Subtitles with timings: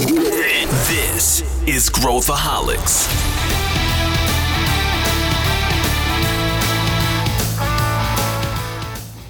[0.00, 3.06] This is Growthaholics.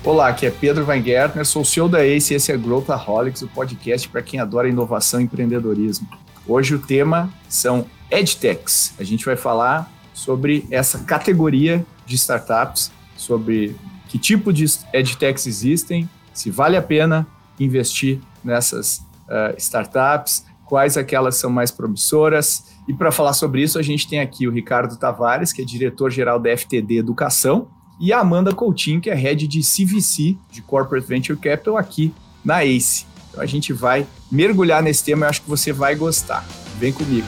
[0.05, 3.49] Olá, aqui é Pedro Weingärtner, sou o CEO da ACE e esse é Growthaholics, o
[3.49, 6.07] podcast para quem adora inovação e empreendedorismo.
[6.47, 8.95] Hoje o tema são EdTechs.
[8.97, 13.75] A gente vai falar sobre essa categoria de startups, sobre
[14.09, 17.27] que tipo de EdTechs existem, se vale a pena
[17.59, 22.67] investir nessas uh, startups, quais aquelas são mais promissoras.
[22.87, 26.39] E para falar sobre isso, a gente tem aqui o Ricardo Tavares, que é diretor-geral
[26.39, 27.69] da FTD Educação,
[28.01, 32.65] e a Amanda Coutinho, que é head de CVC, de Corporate Venture Capital, aqui na
[32.65, 33.05] ACE.
[33.29, 36.47] Então a gente vai mergulhar nesse tema, eu acho que você vai gostar.
[36.79, 37.27] Vem comigo.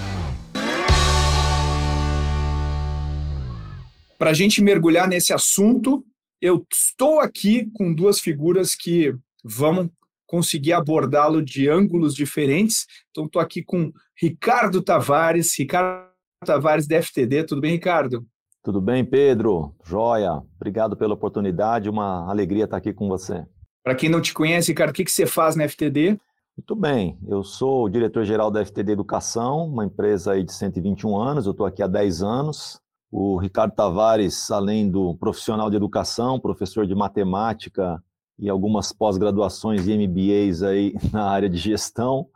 [4.16, 6.04] Para a gente mergulhar nesse assunto,
[6.40, 9.12] eu estou aqui com duas figuras que
[9.44, 9.90] vão
[10.32, 12.86] conseguir abordá-lo de ângulos diferentes.
[13.10, 16.08] Então, estou aqui com Ricardo Tavares, Ricardo
[16.42, 17.44] Tavares da FTD.
[17.44, 18.24] Tudo bem, Ricardo?
[18.62, 19.74] Tudo bem, Pedro?
[19.84, 20.42] Joia.
[20.56, 21.90] Obrigado pela oportunidade.
[21.90, 23.44] Uma alegria estar aqui com você.
[23.84, 26.18] Para quem não te conhece, Ricardo, o que, que você faz na FTD?
[26.56, 27.18] Muito bem.
[27.28, 31.44] Eu sou o diretor-geral da FTD Educação, uma empresa aí de 121 anos.
[31.44, 32.80] Eu estou aqui há 10 anos.
[33.10, 38.02] O Ricardo Tavares, além do profissional de educação, professor de matemática
[38.38, 42.26] e algumas pós-graduações e MBAs aí na área de gestão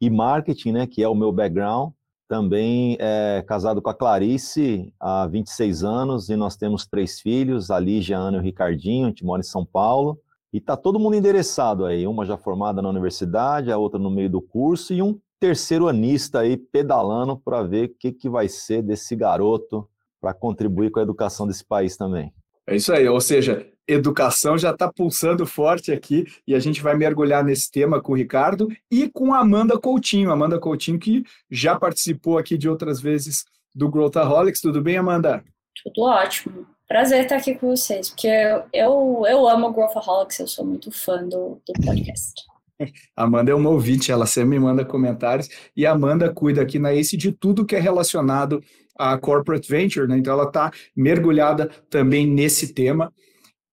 [0.00, 1.92] e marketing, né, que é o meu background.
[2.28, 7.78] Também é casado com a Clarice há 26 anos e nós temos três filhos, a
[7.78, 10.18] Lígia, a Ana e o Ricardinho, a gente mora em São Paulo.
[10.52, 14.30] E tá todo mundo endereçado aí, uma já formada na universidade, a outra no meio
[14.30, 18.82] do curso e um terceiro anista aí pedalando para ver o que, que vai ser
[18.82, 19.88] desse garoto
[20.20, 22.32] para contribuir com a educação desse país também.
[22.66, 26.96] É isso aí, ou seja, educação já está pulsando forte aqui e a gente vai
[26.96, 30.30] mergulhar nesse tema com o Ricardo e com a Amanda Coutinho.
[30.30, 34.60] Amanda Coutinho que já participou aqui de outras vezes do Growthaholics.
[34.60, 35.42] Tudo bem, Amanda?
[35.82, 36.66] Tudo ótimo.
[36.86, 40.90] Prazer estar aqui com vocês, porque eu, eu, eu amo o Growthaholics, eu sou muito
[40.90, 42.42] fã do, do podcast.
[43.16, 46.92] Amanda é uma ouvinte, ela sempre me manda comentários e a Amanda cuida aqui na
[46.92, 48.62] ACE de tudo que é relacionado
[48.98, 50.18] a corporate venture, né?
[50.18, 53.12] Então ela está mergulhada também nesse tema.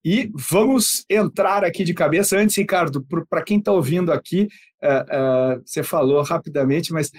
[0.03, 2.37] E vamos entrar aqui de cabeça.
[2.37, 4.47] Antes, Ricardo, para quem está ouvindo aqui,
[4.81, 7.11] uh, uh, você falou rapidamente, mas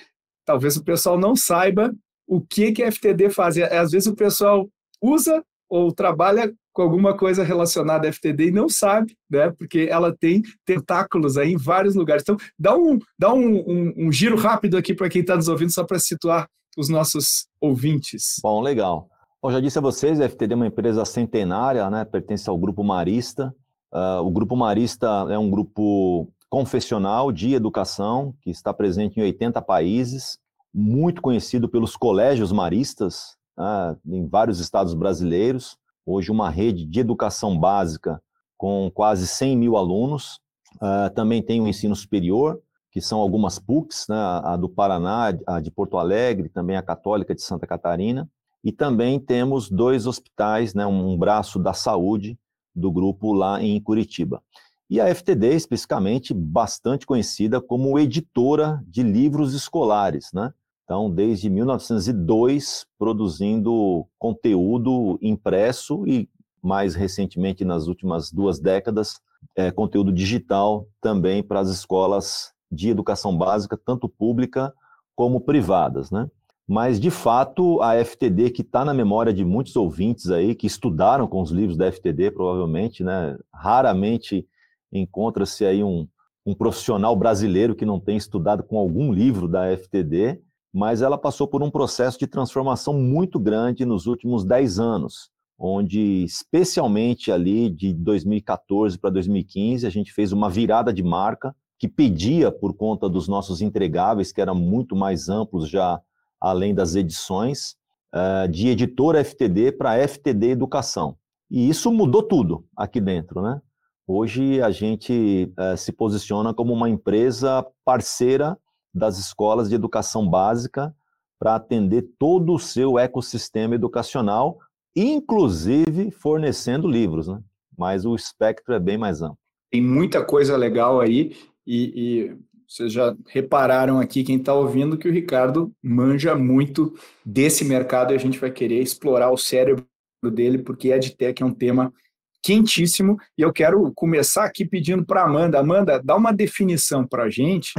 [0.45, 1.95] talvez o pessoal não saiba
[2.27, 3.59] o que, que a FTD faz.
[3.59, 4.69] Às vezes o pessoal
[5.03, 9.51] usa ou trabalha com alguma coisa relacionada à FTD e não sabe, né?
[9.51, 12.23] Porque ela tem tentáculos aí em vários lugares.
[12.23, 15.73] Então, dá um, dá um, um, um giro rápido aqui para quem está nos ouvindo,
[15.73, 18.37] só para situar os nossos ouvintes.
[18.43, 19.09] Bom, legal.
[19.43, 22.05] Bom, já disse a vocês, a FTD é uma empresa centenária, né?
[22.05, 23.55] pertence ao Grupo Marista.
[23.91, 29.63] Uh, o Grupo Marista é um grupo confessional de educação que está presente em 80
[29.63, 30.39] países,
[30.75, 35.75] muito conhecido pelos colégios maristas uh, em vários estados brasileiros.
[36.05, 38.23] Hoje, uma rede de educação básica
[38.59, 40.39] com quase 100 mil alunos.
[40.75, 42.61] Uh, também tem o ensino superior,
[42.93, 47.35] que são algumas PUCs, né, a do Paraná, a de Porto Alegre, também a Católica
[47.35, 48.29] de Santa Catarina,
[48.63, 52.39] e também temos dois hospitais, né, um braço da saúde
[52.75, 54.43] do grupo lá em Curitiba.
[54.89, 60.53] E a FTD, especificamente, bastante conhecida como editora de livros escolares, né?
[60.85, 66.29] Então, desde 1902, produzindo conteúdo impresso e,
[66.61, 69.21] mais recentemente, nas últimas duas décadas,
[69.55, 74.75] é, conteúdo digital também para as escolas de educação básica, tanto pública
[75.15, 76.29] como privadas, né?
[76.73, 81.27] Mas, de fato, a FTD, que está na memória de muitos ouvintes aí, que estudaram
[81.27, 83.37] com os livros da FTD, provavelmente, né?
[83.53, 84.47] Raramente
[84.93, 86.07] encontra-se aí um,
[86.47, 90.41] um profissional brasileiro que não tem estudado com algum livro da FTD,
[90.73, 95.29] mas ela passou por um processo de transformação muito grande nos últimos 10 anos,
[95.59, 101.89] onde, especialmente ali de 2014 para 2015, a gente fez uma virada de marca, que
[101.89, 106.01] pedia, por conta dos nossos entregáveis, que eram muito mais amplos já,
[106.41, 107.77] além das edições,
[108.13, 111.17] eh, de editora FTD para FTD Educação.
[111.51, 113.61] E isso mudou tudo aqui dentro, né?
[114.07, 118.59] Hoje a gente eh, se posiciona como uma empresa parceira
[118.93, 120.95] das escolas de educação básica
[121.39, 124.59] para atender todo o seu ecossistema educacional,
[124.95, 127.41] inclusive fornecendo livros, né?
[127.79, 129.39] Mas o espectro é bem mais amplo.
[129.71, 131.37] Tem muita coisa legal aí
[131.67, 132.39] e, e
[132.71, 136.95] vocês já repararam aqui, quem está ouvindo, que o Ricardo manja muito
[137.27, 139.85] desse mercado e a gente vai querer explorar o cérebro
[140.33, 141.93] dele, porque EdTech é um tema
[142.41, 143.19] quentíssimo.
[143.37, 145.59] E eu quero começar aqui pedindo para Amanda.
[145.59, 147.73] Amanda, dá uma definição para a gente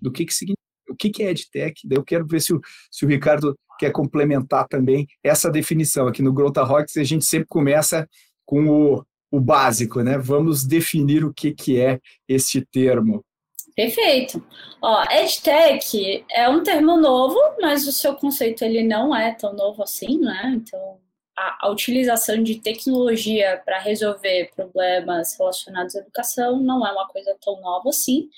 [0.00, 1.82] do que, que significa o que, que é EdTech?
[1.90, 6.06] Eu quero ver se o, se o Ricardo quer complementar também essa definição.
[6.06, 8.08] Aqui no Growthaholics a gente sempre começa
[8.44, 10.16] com o, o básico, né?
[10.16, 11.98] Vamos definir o que, que é
[12.28, 13.25] esse termo.
[13.76, 14.42] Perfeito.
[14.80, 19.82] Ó, EdTech é um termo novo, mas o seu conceito ele não é tão novo
[19.82, 20.54] assim, né?
[20.56, 20.98] Então,
[21.36, 27.36] a, a utilização de tecnologia para resolver problemas relacionados à educação não é uma coisa
[27.38, 28.30] tão nova assim.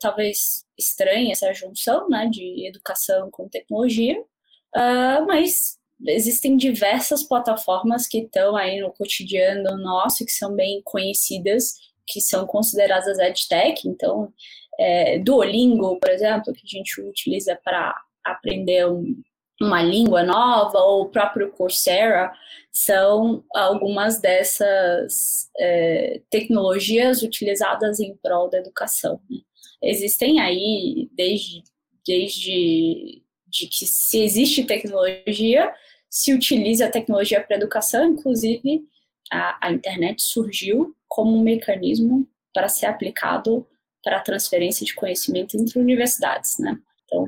[0.00, 8.18] Talvez estranha essa junção, né, de educação com tecnologia, uh, mas existem diversas plataformas que
[8.18, 11.76] estão aí no cotidiano nosso, que são bem conhecidas,
[12.06, 14.32] que são consideradas EdTech, então
[14.78, 17.94] é, Duolingo, por exemplo, que a gente utiliza para
[18.24, 19.14] aprender um,
[19.60, 22.32] uma língua nova, ou o próprio Coursera,
[22.72, 29.20] são algumas dessas é, tecnologias utilizadas em prol da educação.
[29.30, 29.38] Né?
[29.82, 31.62] Existem aí, desde,
[32.06, 35.72] desde de que se existe tecnologia,
[36.08, 38.82] se utiliza a tecnologia para educação, inclusive
[39.30, 43.66] a, a internet surgiu como um mecanismo para ser aplicado
[44.02, 46.78] para a transferência de conhecimento entre universidades, né?
[47.04, 47.26] Então,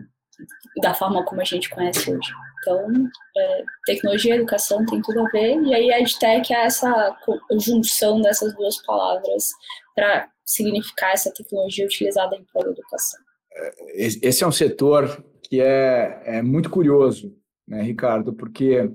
[0.81, 2.31] da forma como a gente conhece hoje.
[2.61, 7.15] Então, é, tecnologia e educação tem tudo a ver, e aí a EdTech é essa
[7.61, 9.51] junção dessas duas palavras
[9.95, 13.21] para significar essa tecnologia utilizada em prol da educação.
[13.53, 17.37] É, esse é um setor que é, é muito curioso,
[17.69, 18.33] né, Ricardo?
[18.33, 18.91] Porque,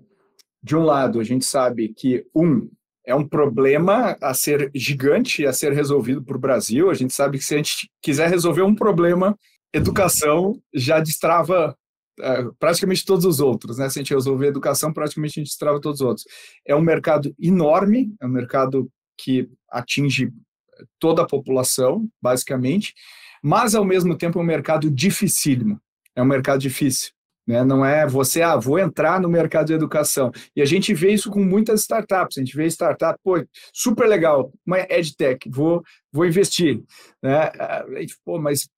[0.63, 2.68] de um lado, a gente sabe que, um,
[3.06, 6.90] é um problema a ser gigante, a ser resolvido por Brasil.
[6.90, 9.38] A gente sabe que se a gente quiser resolver um problema,
[9.74, 11.75] educação já destrava
[12.19, 13.90] é, praticamente todos os outros, né?
[13.90, 16.25] Se a gente resolver educação, praticamente a gente destrava todos os outros.
[16.66, 20.31] É um mercado enorme, é um mercado que atinge
[21.00, 22.94] toda a população, basicamente,
[23.44, 25.80] mas ao mesmo tempo é um mercado dificílimo.
[26.16, 27.12] É um mercado difícil.
[27.50, 27.63] Né?
[27.63, 30.31] Não é você, ah, vou entrar no mercado de educação.
[30.56, 32.38] E a gente vê isso com muitas startups.
[32.38, 33.44] A gente vê startup, pô,
[33.74, 35.81] super legal, uma EdTech, vou,
[36.12, 36.80] vou investir.
[37.24, 37.50] Né?
[38.24, 38.69] Pô, mas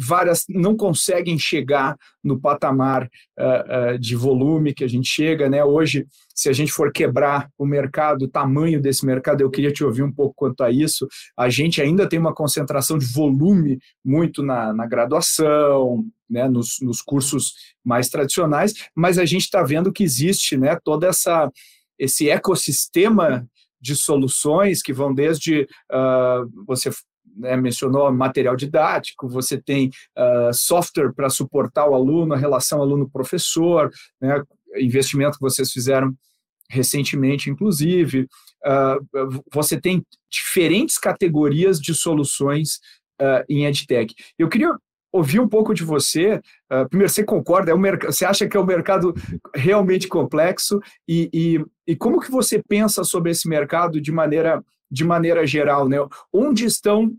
[0.00, 5.48] várias não conseguem chegar no patamar uh, uh, de volume que a gente chega.
[5.48, 5.64] Né?
[5.64, 9.82] Hoje, se a gente for quebrar o mercado, o tamanho desse mercado, eu queria te
[9.82, 11.06] ouvir um pouco quanto a isso.
[11.36, 17.00] A gente ainda tem uma concentração de volume muito na, na graduação, né, nos, nos
[17.00, 17.54] cursos
[17.84, 21.50] mais tradicionais, mas a gente está vendo que existe né, todo essa,
[21.98, 23.48] esse ecossistema
[23.80, 26.90] de soluções que vão desde uh, você
[27.36, 33.90] né, mencionou material didático, você tem uh, software para suportar o aluno, a relação aluno-professor,
[34.20, 34.42] né,
[34.76, 36.14] investimento que vocês fizeram
[36.70, 38.26] recentemente, inclusive.
[38.64, 42.76] Uh, você tem diferentes categorias de soluções
[43.20, 44.14] uh, em EdTech.
[44.38, 44.76] Eu queria
[45.12, 46.40] ouvir um pouco de você.
[46.70, 47.70] Uh, primeiro, você concorda?
[47.70, 49.14] É um você acha que é um mercado
[49.54, 50.80] realmente complexo?
[51.06, 55.88] E, e, e, como que você pensa sobre esse mercado de maneira, de maneira geral?
[55.88, 55.96] Né?
[56.32, 57.10] Onde estão,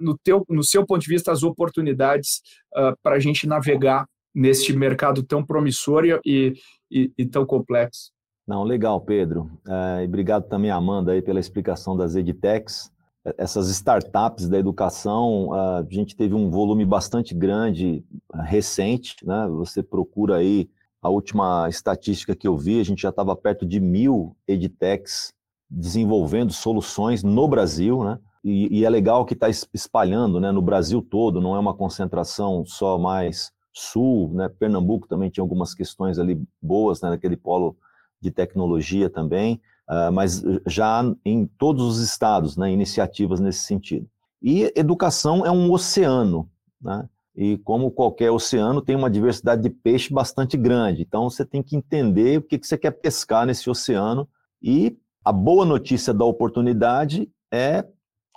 [0.00, 2.42] no, teu, no seu ponto de vista, as oportunidades
[2.76, 6.54] uh, para a gente navegar neste mercado tão promissor e,
[6.90, 8.12] e, e tão complexo?
[8.46, 9.50] Não, legal, Pedro.
[9.66, 12.90] Uh, e obrigado também, Amanda, aí, pela explicação das edtechs
[13.36, 18.04] essas startups da educação, a gente teve um volume bastante grande
[18.44, 19.46] recente, né?
[19.48, 20.70] Você procura aí
[21.02, 25.32] a última estatística que eu vi, a gente já estava perto de mil edtechs
[25.70, 28.18] desenvolvendo soluções no Brasil, né?
[28.42, 30.50] E, e é legal que está espalhando, né?
[30.52, 34.48] No Brasil todo, não é uma concentração só mais sul, né?
[34.48, 37.10] Pernambuco também tinha algumas questões ali boas, né?
[37.10, 37.76] Naquele polo
[38.20, 39.60] de tecnologia também.
[39.88, 44.06] Uh, mas já em todos os estados, né, iniciativas nesse sentido.
[44.42, 46.48] E educação é um oceano,
[46.80, 47.08] né?
[47.34, 51.02] E como qualquer oceano, tem uma diversidade de peixe bastante grande.
[51.02, 54.28] Então você tem que entender o que, que você quer pescar nesse oceano.
[54.60, 57.84] E a boa notícia da oportunidade é,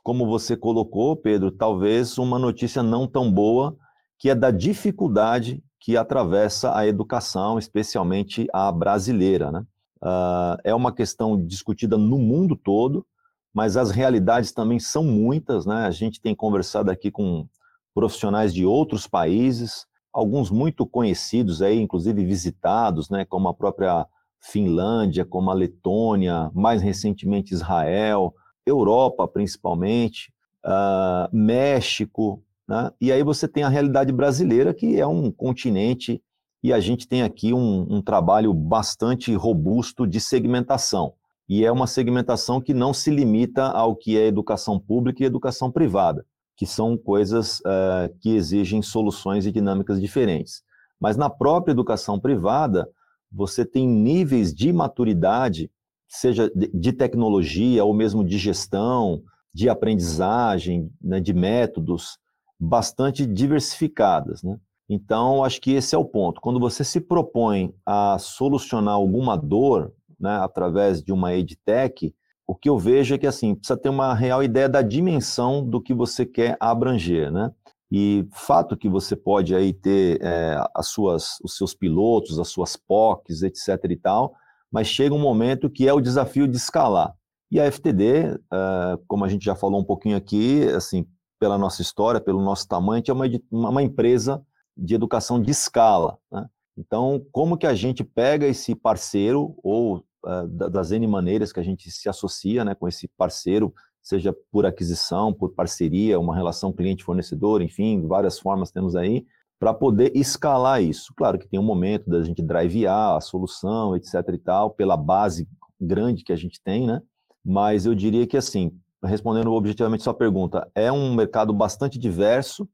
[0.04, 3.78] como você colocou, Pedro, talvez uma notícia não tão boa,
[4.20, 9.66] que é da dificuldade que atravessa a educação, especialmente a brasileira, né?
[10.04, 13.08] Uh, é uma questão discutida no mundo todo,
[13.54, 15.86] mas as realidades também são muitas, né?
[15.86, 17.48] A gente tem conversado aqui com
[17.94, 23.24] profissionais de outros países, alguns muito conhecidos aí, inclusive visitados, né?
[23.24, 24.06] Como a própria
[24.42, 28.34] Finlândia, como a Letônia, mais recentemente Israel,
[28.66, 30.34] Europa principalmente,
[30.66, 32.92] uh, México, né?
[33.02, 36.22] E aí você tem a realidade brasileira, que é um continente
[36.64, 41.14] e a gente tem aqui um, um trabalho bastante robusto de segmentação.
[41.50, 45.70] E é uma segmentação que não se limita ao que é educação pública e educação
[45.72, 50.64] privada, que são coisas uh, que exigem soluções e dinâmicas diferentes.
[51.00, 52.88] Mas na própria educação privada,
[53.32, 55.72] você tem níveis de maturidade,
[56.08, 59.22] seja de tecnologia ou mesmo de gestão,
[59.54, 62.18] de aprendizagem, né, de métodos,
[62.60, 64.44] bastante diversificadas.
[64.44, 64.58] Né?
[64.90, 66.42] Então, acho que esse é o ponto.
[66.42, 72.14] Quando você se propõe a solucionar alguma dor né, através de uma edtech,
[72.46, 75.82] o que eu vejo é que assim precisa ter uma real ideia da dimensão do
[75.82, 77.52] que você quer abranger, né?
[77.92, 82.78] E fato que você pode aí ter é, as suas, os seus pilotos, as suas
[82.78, 83.68] POCs, etc.
[83.90, 84.34] e tal,
[84.72, 87.14] mas chega um momento que é o desafio de escalar.
[87.52, 91.06] E a FTD, é, como a gente já falou um pouquinho aqui, assim,
[91.38, 94.42] pela nossa história, pelo nosso tamanho, é uma, uma empresa
[94.78, 96.18] de educação de escala.
[96.32, 96.48] Né?
[96.78, 101.64] Então, como que a gente pega esse parceiro ou uh, das N maneiras que a
[101.64, 107.62] gente se associa né, com esse parceiro, seja por aquisição, por parceria, uma relação cliente-fornecedor,
[107.62, 109.26] enfim, várias formas temos aí,
[109.60, 111.14] para poder escalar isso.
[111.16, 115.48] Claro que tem um momento da gente drivear a solução, etc e tal, pela base
[115.80, 117.02] grande que a gente tem, né?
[117.46, 118.72] Mas eu diria que, assim,
[119.04, 122.68] respondendo objetivamente sua pergunta, é um mercado bastante diverso,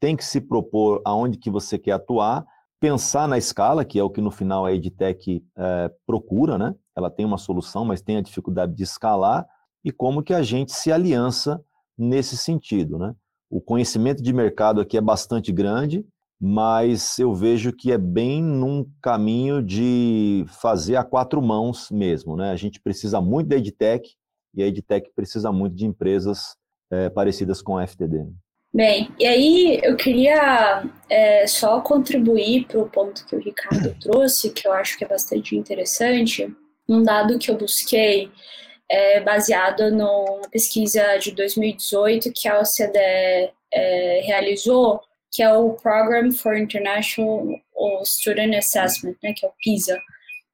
[0.00, 2.46] tem que se propor aonde que você quer atuar,
[2.80, 6.74] pensar na escala, que é o que no final a EdTech é, procura, né?
[6.96, 9.46] Ela tem uma solução, mas tem a dificuldade de escalar,
[9.84, 11.62] e como que a gente se aliança
[11.96, 13.14] nesse sentido, né?
[13.50, 16.04] O conhecimento de mercado aqui é bastante grande,
[16.40, 22.50] mas eu vejo que é bem num caminho de fazer a quatro mãos mesmo, né?
[22.50, 24.14] A gente precisa muito da EdTech
[24.54, 26.56] e a EdTech precisa muito de empresas
[26.90, 28.26] é, parecidas com a FTD.
[28.72, 34.50] Bem, e aí eu queria é, só contribuir para o ponto que o Ricardo trouxe,
[34.50, 36.54] que eu acho que é bastante interessante.
[36.88, 38.30] Um dado que eu busquei
[38.90, 46.32] é baseado numa pesquisa de 2018 que a OCDE é, realizou, que é o Program
[46.32, 47.46] for International
[48.04, 49.98] Student Assessment, né, que é o PISA.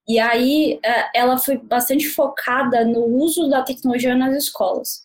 [0.08, 5.02] E aí é, ela foi bastante focada no uso da tecnologia nas escolas.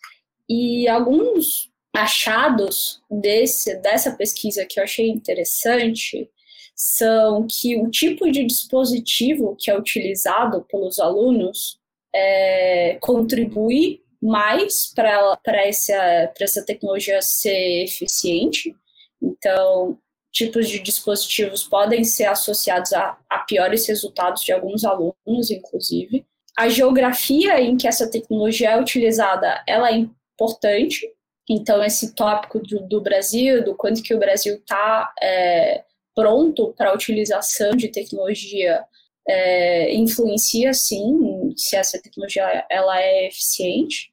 [0.48, 6.28] E alguns achados desse, dessa pesquisa que eu achei interessante
[6.74, 11.79] são que o tipo de dispositivo que é utilizado pelos alunos
[12.14, 18.74] é, contribui mais para essa, essa tecnologia ser eficiente.
[19.22, 19.98] Então,
[20.32, 26.24] tipos de dispositivos podem ser associados a, a piores resultados de alguns alunos, inclusive.
[26.56, 31.06] A geografia em que essa tecnologia é utilizada, ela é importante,
[31.48, 35.82] então, esse tópico do, do Brasil, do quanto que o Brasil está é,
[36.14, 38.84] pronto para a utilização de tecnologia,
[39.30, 44.12] é, influencia, sim, se essa tecnologia ela é eficiente.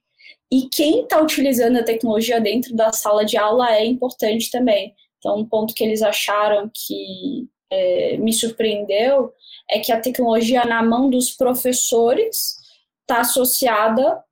[0.52, 4.94] E quem está utilizando a tecnologia dentro da sala de aula é importante também.
[5.18, 9.34] Então, um ponto que eles acharam que é, me surpreendeu
[9.70, 12.56] é que a tecnologia na mão dos professores
[13.02, 14.24] está associada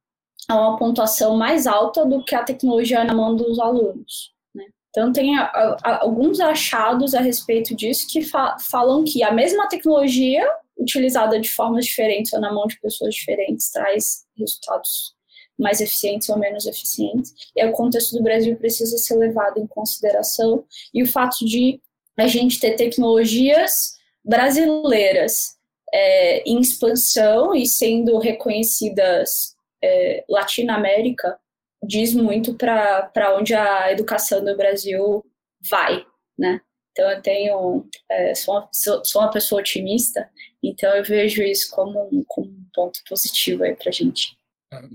[0.47, 4.31] a uma pontuação mais alta do que a tecnologia na mão dos alunos.
[4.53, 4.65] Né?
[4.89, 5.43] Então, tem a,
[5.83, 11.49] a, alguns achados a respeito disso que fa falam que a mesma tecnologia, utilizada de
[11.49, 15.15] formas diferentes ou na mão de pessoas diferentes, traz resultados
[15.57, 17.33] mais eficientes ou menos eficientes.
[17.55, 20.65] E o contexto do Brasil precisa ser levado em consideração.
[20.93, 21.79] E o fato de
[22.17, 25.55] a gente ter tecnologias brasileiras
[25.93, 31.37] é, em expansão e sendo reconhecidas é, Latinoamérica
[31.83, 35.23] diz muito para onde a educação do Brasil
[35.69, 36.05] vai,
[36.37, 36.59] né?
[36.91, 40.27] Então eu tenho é, sou, uma, sou, uma pessoa otimista,
[40.69, 44.37] então eu vejo isso como um, como um ponto positivo aí para gente.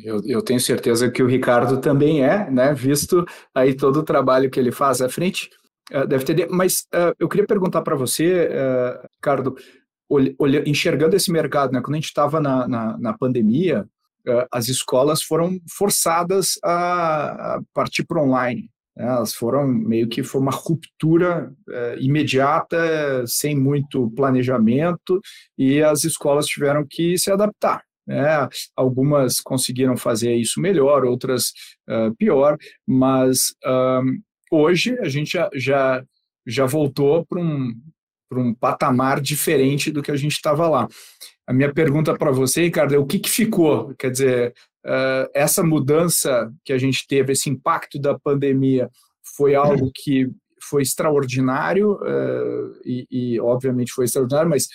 [0.03, 2.75] Eu, eu, tenho certeza que o Ricardo também é, né?
[2.75, 3.25] Visto
[3.55, 5.49] aí todo o trabalho que ele faz à frente
[5.93, 6.49] uh, deve ter.
[6.51, 9.57] Mas uh, eu queria perguntar para você, uh, Ricardo,
[10.67, 11.81] enxergando esse mercado, né?
[11.81, 13.87] Quando a gente estava na, na, na pandemia,
[14.51, 18.69] as escolas foram forçadas a partir para online.
[18.97, 19.07] Né?
[19.07, 25.21] Elas foram meio que foi uma ruptura é, imediata, sem muito planejamento,
[25.57, 27.83] e as escolas tiveram que se adaptar.
[28.07, 28.49] Né?
[28.77, 31.53] Algumas conseguiram fazer isso melhor, outras
[31.89, 32.57] uh, pior,
[32.87, 34.21] mas um,
[34.51, 36.05] hoje a gente já, já,
[36.45, 37.73] já voltou para um,
[38.33, 40.89] um patamar diferente do que a gente estava lá.
[41.47, 43.95] A minha pergunta para você, Ricardo, é o que, que ficou?
[43.97, 44.55] Quer dizer,
[44.87, 48.91] uh, essa mudança que a gente teve, esse impacto da pandemia,
[49.37, 50.31] foi algo que
[50.63, 54.69] foi extraordinário uh, e, e, obviamente, foi extraordinário, mas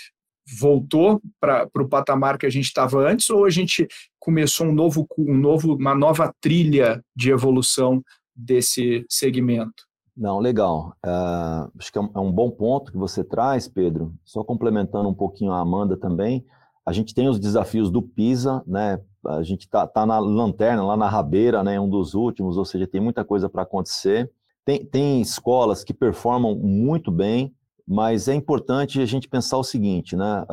[0.59, 3.88] voltou para o patamar que a gente estava antes ou a gente
[4.19, 8.01] começou um novo, um novo, uma nova trilha de evolução
[8.35, 9.83] desse segmento?
[10.15, 10.95] Não, legal.
[11.05, 14.13] Uh, acho que é um, é um, bom ponto que você traz, Pedro.
[14.24, 16.45] Só complementando um pouquinho a Amanda também,
[16.85, 19.01] a gente tem os desafios do PISA, né?
[19.27, 21.79] A gente está tá na lanterna, lá na rabeira, né?
[21.79, 24.32] Um dos últimos, ou seja, tem muita coisa para acontecer.
[24.63, 27.53] Tem, tem escolas que performam muito bem,
[27.88, 30.46] mas é importante a gente pensar o seguinte, né?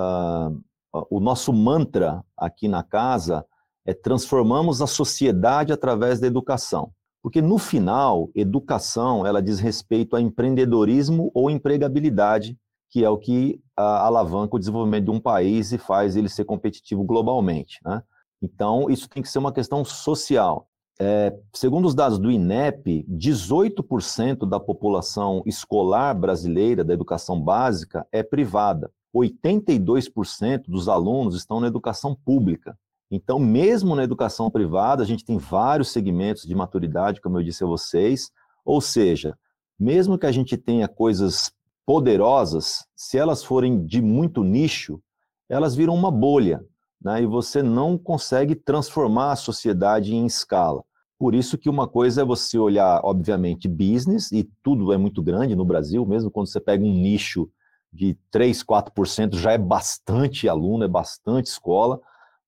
[1.10, 3.44] O nosso mantra aqui na casa
[3.86, 6.92] é transformamos a sociedade através da educação.
[7.22, 12.58] Porque no final, educação, ela diz respeito a empreendedorismo ou empregabilidade,
[12.90, 17.04] que é o que alavanca o desenvolvimento de um país e faz ele ser competitivo
[17.04, 17.78] globalmente.
[17.84, 18.02] Né?
[18.42, 20.68] Então, isso tem que ser uma questão social.
[21.00, 28.22] É, segundo os dados do INEP, 18% da população escolar brasileira da educação básica é
[28.22, 28.90] privada.
[29.14, 32.76] 82% dos alunos estão na educação pública.
[33.10, 37.62] Então, mesmo na educação privada, a gente tem vários segmentos de maturidade, como eu disse
[37.62, 38.30] a vocês,
[38.64, 39.36] ou seja,
[39.78, 41.52] mesmo que a gente tenha coisas
[41.84, 45.00] poderosas, se elas forem de muito nicho,
[45.48, 46.64] elas viram uma bolha,
[47.04, 47.22] né?
[47.22, 50.82] e você não consegue transformar a sociedade em escala.
[51.18, 55.54] Por isso que uma coisa é você olhar, obviamente, business, e tudo é muito grande
[55.54, 57.48] no Brasil, mesmo quando você pega um nicho
[57.92, 62.00] de 3, 4% já é bastante aluno, é bastante escola,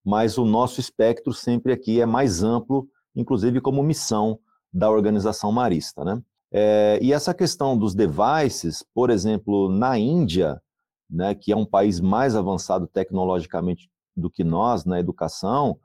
[0.04, 4.38] mas o nosso espectro sempre aqui é mais amplo, inclusive como missão
[4.72, 6.04] da organização marista.
[6.04, 6.20] Né?
[6.52, 10.60] É, e essa questão dos devices, por exemplo, na Índia,
[11.08, 15.78] né, que é um país mais avançado tecnologicamente do que nós na educação,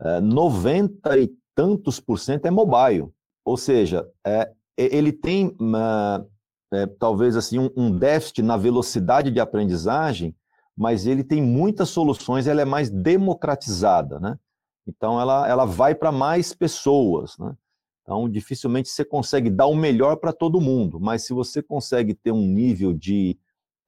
[0.00, 3.08] é, 90 e tantos por cento é mobile.
[3.44, 5.56] Ou seja, é, ele tem
[6.72, 10.34] é, talvez assim um, um déficit na velocidade de aprendizagem
[10.76, 14.38] mas ele tem muitas soluções, ela é mais democratizada, né?
[14.86, 17.56] Então ela, ela vai para mais pessoas, né?
[18.02, 22.30] Então dificilmente você consegue dar o melhor para todo mundo, mas se você consegue ter
[22.30, 23.38] um nível de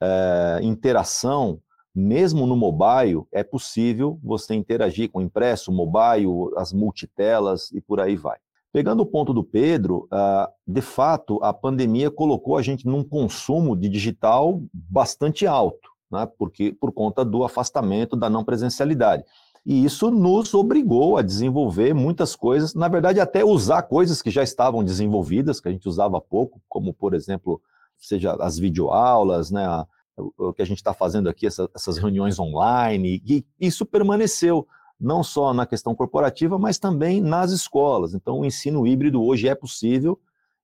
[0.02, 1.60] é, interação,
[1.98, 8.16] mesmo no mobile, é possível você interagir com impresso, mobile, as multitelas e por aí
[8.16, 8.38] vai.
[8.72, 13.74] Pegando o ponto do Pedro, uh, de fato, a pandemia colocou a gente num consumo
[13.74, 19.24] de digital bastante alto né, porque, por conta do afastamento da não presencialidade.
[19.64, 24.42] E isso nos obrigou a desenvolver muitas coisas, na verdade, até usar coisas que já
[24.42, 27.60] estavam desenvolvidas, que a gente usava pouco, como, por exemplo,
[27.98, 29.66] seja as videoaulas, né,
[30.36, 34.66] o que a gente está fazendo aqui, essa, essas reuniões online, e isso permaneceu
[35.00, 38.14] não só na questão corporativa, mas também nas escolas.
[38.14, 40.18] Então, o ensino híbrido hoje é possível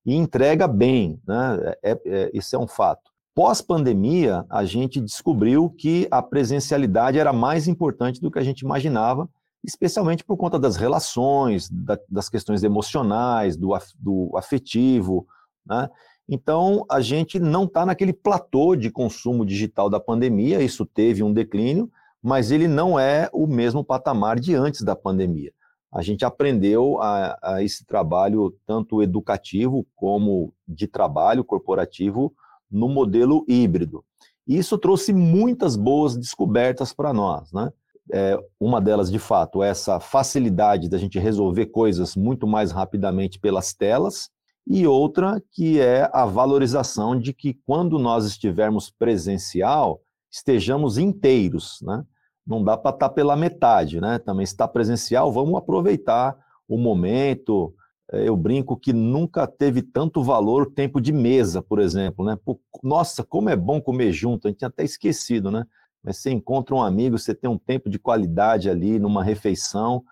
[0.05, 1.75] e entrega bem, né?
[1.83, 3.11] é, é, isso é um fato.
[3.35, 9.29] Pós-pandemia, a gente descobriu que a presencialidade era mais importante do que a gente imaginava,
[9.65, 15.27] especialmente por conta das relações, da, das questões emocionais, do, do afetivo.
[15.67, 15.89] Né?
[16.29, 21.33] Então, a gente não está naquele platô de consumo digital da pandemia, isso teve um
[21.33, 21.91] declínio,
[22.23, 25.53] mas ele não é o mesmo patamar de antes da pandemia.
[25.93, 32.35] A gente aprendeu a, a esse trabalho, tanto educativo como de trabalho corporativo,
[32.71, 34.05] no modelo híbrido.
[34.47, 37.73] Isso trouxe muitas boas descobertas para nós, né?
[38.13, 43.39] É, uma delas, de fato, é essa facilidade da gente resolver coisas muito mais rapidamente
[43.39, 44.29] pelas telas,
[44.67, 50.01] e outra que é a valorização de que quando nós estivermos presencial,
[50.31, 52.05] estejamos inteiros, né?
[52.47, 54.19] Não dá para estar tá pela metade, né?
[54.19, 56.37] Também está presencial, vamos aproveitar
[56.69, 57.75] o momento,
[58.13, 62.39] é, eu brinco que nunca teve tanto valor tempo de mesa, por exemplo, né?
[62.83, 65.67] Nossa, como é bom comer junto, a gente tinha até esquecido, né?
[66.03, 70.05] Mas você encontra um amigo, você tem um tempo de qualidade ali numa refeição,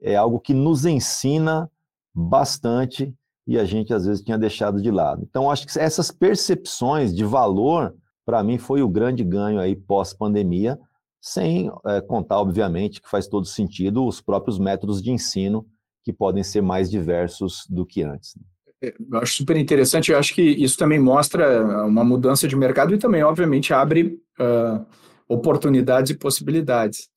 [0.00, 1.70] é algo que nos ensina
[2.14, 3.14] bastante
[3.50, 5.26] e a gente às vezes tinha deixado de lado.
[5.28, 7.92] Então, acho que essas percepções de valor,
[8.24, 10.78] para mim, foi o grande ganho aí pós-pandemia,
[11.20, 15.66] sem é, contar, obviamente, que faz todo sentido os próprios métodos de ensino
[16.04, 18.38] que podem ser mais diversos do que antes.
[18.80, 22.94] É, eu acho super interessante, eu acho que isso também mostra uma mudança de mercado
[22.94, 24.86] e também, obviamente, abre uh,
[25.28, 27.08] oportunidades e possibilidades.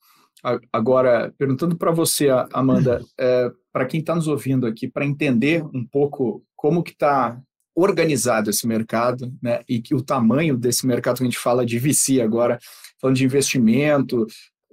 [0.73, 5.83] Agora, perguntando para você, Amanda, é, para quem está nos ouvindo aqui, para entender um
[5.83, 7.41] pouco como que está
[7.75, 11.79] organizado esse mercado, né, e que o tamanho desse mercado que a gente fala de
[11.79, 12.59] VC agora,
[13.01, 14.27] falando de investimento,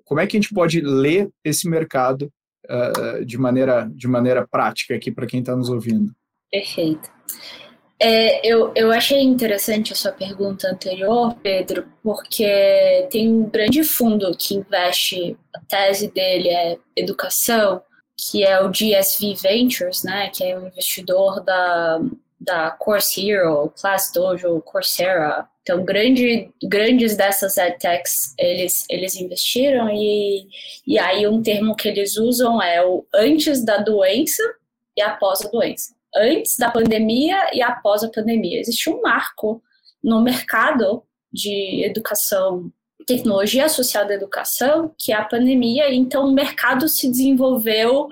[0.05, 2.31] como é que a gente pode ler esse mercado
[2.69, 6.13] uh, de, maneira, de maneira prática aqui para quem está nos ouvindo.
[6.51, 7.09] Perfeito.
[8.03, 14.35] É, eu, eu achei interessante a sua pergunta anterior, Pedro, porque tem um grande fundo
[14.37, 17.83] que investe, a tese dele é educação,
[18.29, 22.01] que é o GSV Ventures, né, que é um investidor da,
[22.39, 25.49] da Course Hero, Class Dojo, Coursera.
[25.63, 30.47] Então, grande, grandes dessas edtechs, eles, eles investiram e,
[30.87, 34.43] e aí um termo que eles usam é o antes da doença
[34.97, 35.95] e após a doença.
[36.15, 38.61] Antes da pandemia e após a pandemia.
[38.61, 39.63] Existe um marco
[40.03, 42.71] no mercado de educação
[43.07, 48.09] tecnologia associada à educação, que é a pandemia, então o mercado se desenvolveu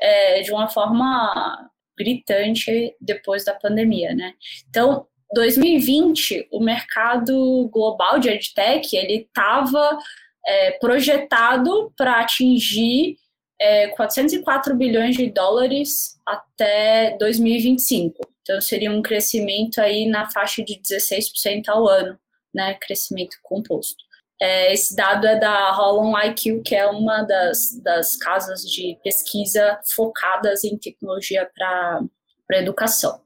[0.00, 4.34] é, de uma forma gritante depois da pandemia, né?
[4.68, 9.98] Então, 2020, o mercado global de EdTech, ele estava
[10.46, 13.16] é, projetado para atingir
[13.60, 18.20] é, 404 bilhões de dólares até 2025.
[18.42, 22.18] Então, seria um crescimento aí na faixa de 16% ao ano,
[22.54, 22.74] né?
[22.74, 24.05] Crescimento composto.
[24.40, 29.80] É, esse dado é da Holon IQ, que é uma das, das casas de pesquisa
[29.94, 33.20] focadas em tecnologia para educação.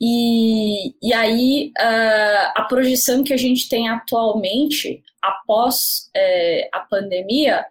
[0.00, 7.66] E, e aí, uh, a projeção que a gente tem atualmente, após é, a pandemia,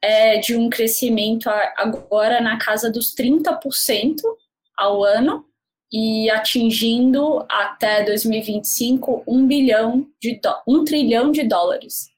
[0.00, 4.20] é de um crescimento agora na casa dos 30%
[4.76, 5.44] ao ano
[5.92, 12.11] e atingindo até 2025 um bilhão de um trilhão de dólares.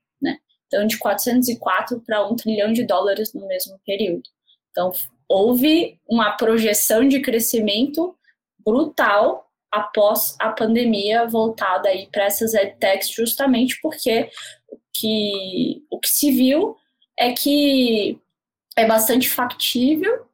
[0.75, 4.25] Então, de 404 para 1 trilhão de dólares no mesmo período.
[4.71, 4.91] Então,
[5.29, 8.17] houve uma projeção de crescimento
[8.59, 14.29] brutal após a pandemia voltada aí para essas edtechs, justamente porque
[14.69, 16.77] o que, o que se viu
[17.19, 18.19] é que
[18.77, 20.27] é bastante factível,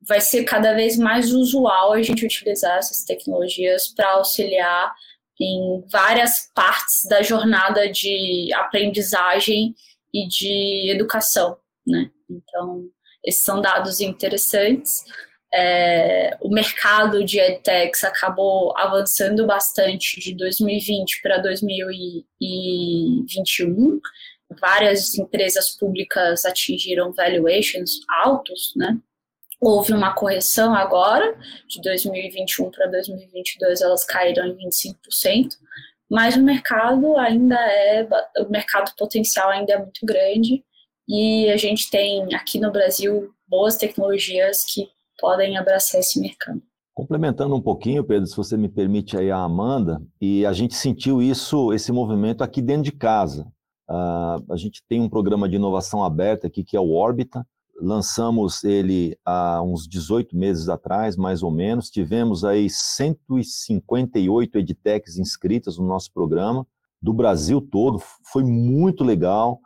[0.00, 4.94] vai ser cada vez mais usual a gente utilizar essas tecnologias para auxiliar
[5.40, 9.74] em várias partes da jornada de aprendizagem
[10.12, 12.10] e de educação, né?
[12.28, 12.88] Então,
[13.24, 15.04] esses são dados interessantes.
[15.52, 24.00] É, o mercado de edtechs acabou avançando bastante de 2020 para 2021.
[24.60, 28.98] Várias empresas públicas atingiram valuations altos, né?
[29.60, 35.56] Houve uma correção agora, de 2021 para 2022 elas caíram em 25%,
[36.10, 40.64] mas o mercado ainda é, o mercado potencial ainda é muito grande
[41.08, 46.62] e a gente tem aqui no Brasil boas tecnologias que podem abraçar esse mercado.
[46.94, 51.22] Complementando um pouquinho, Pedro, se você me permite aí a Amanda, e a gente sentiu
[51.22, 53.46] isso, esse movimento aqui dentro de casa.
[53.88, 57.46] Uh, a gente tem um programa de inovação aberta aqui que é o Orbita,
[57.80, 61.90] lançamos ele há uns 18 meses atrás, mais ou menos.
[61.90, 66.66] Tivemos aí 158 edtechs inscritas no nosso programa,
[67.00, 68.02] do Brasil todo.
[68.32, 69.60] Foi muito legal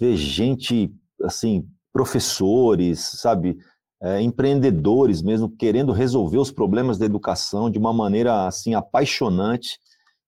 [0.00, 3.58] ver gente, assim, professores, sabe,
[4.00, 9.78] é, empreendedores mesmo, querendo resolver os problemas da educação de uma maneira, assim, apaixonante.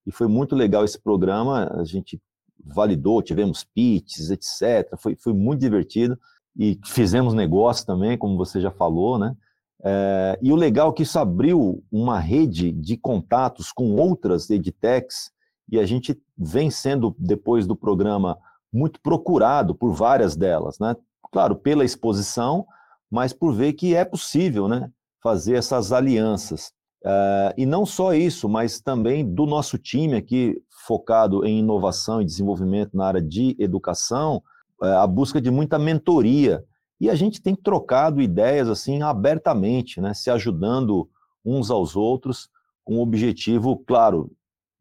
[0.05, 1.71] E foi muito legal esse programa.
[1.73, 2.21] A gente
[2.63, 4.95] validou, tivemos pitches, etc.
[4.99, 6.19] Foi, foi muito divertido
[6.57, 9.35] e fizemos negócio também, como você já falou, né?
[9.83, 15.31] É, e o legal é que isso abriu uma rede de contatos com outras edtechs
[15.71, 18.37] e a gente vem sendo, depois do programa,
[18.71, 20.95] muito procurado por várias delas, né?
[21.31, 22.65] Claro, pela exposição,
[23.09, 24.89] mas por ver que é possível, né?
[25.23, 26.73] Fazer essas alianças.
[27.03, 32.25] É, e não só isso, mas também do nosso time aqui, focado em inovação e
[32.25, 34.43] desenvolvimento na área de educação,
[34.81, 36.63] a busca de muita mentoria.
[36.99, 41.09] E a gente tem trocado ideias assim abertamente, né, se ajudando
[41.43, 42.49] uns aos outros,
[42.83, 44.31] com o objetivo, claro,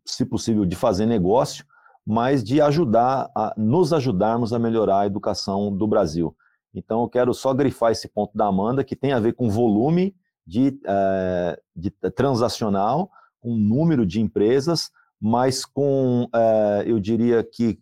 [0.04, 1.64] se possível, de fazer negócio,
[2.06, 6.36] mas de ajudar, a, nos ajudarmos a melhorar a educação do Brasil.
[6.74, 10.14] Então, eu quero só grifar esse ponto da Amanda, que tem a ver com volume
[10.46, 13.10] de, é, de transacional,
[13.40, 17.78] com número de empresas, mas com, é, eu diria que,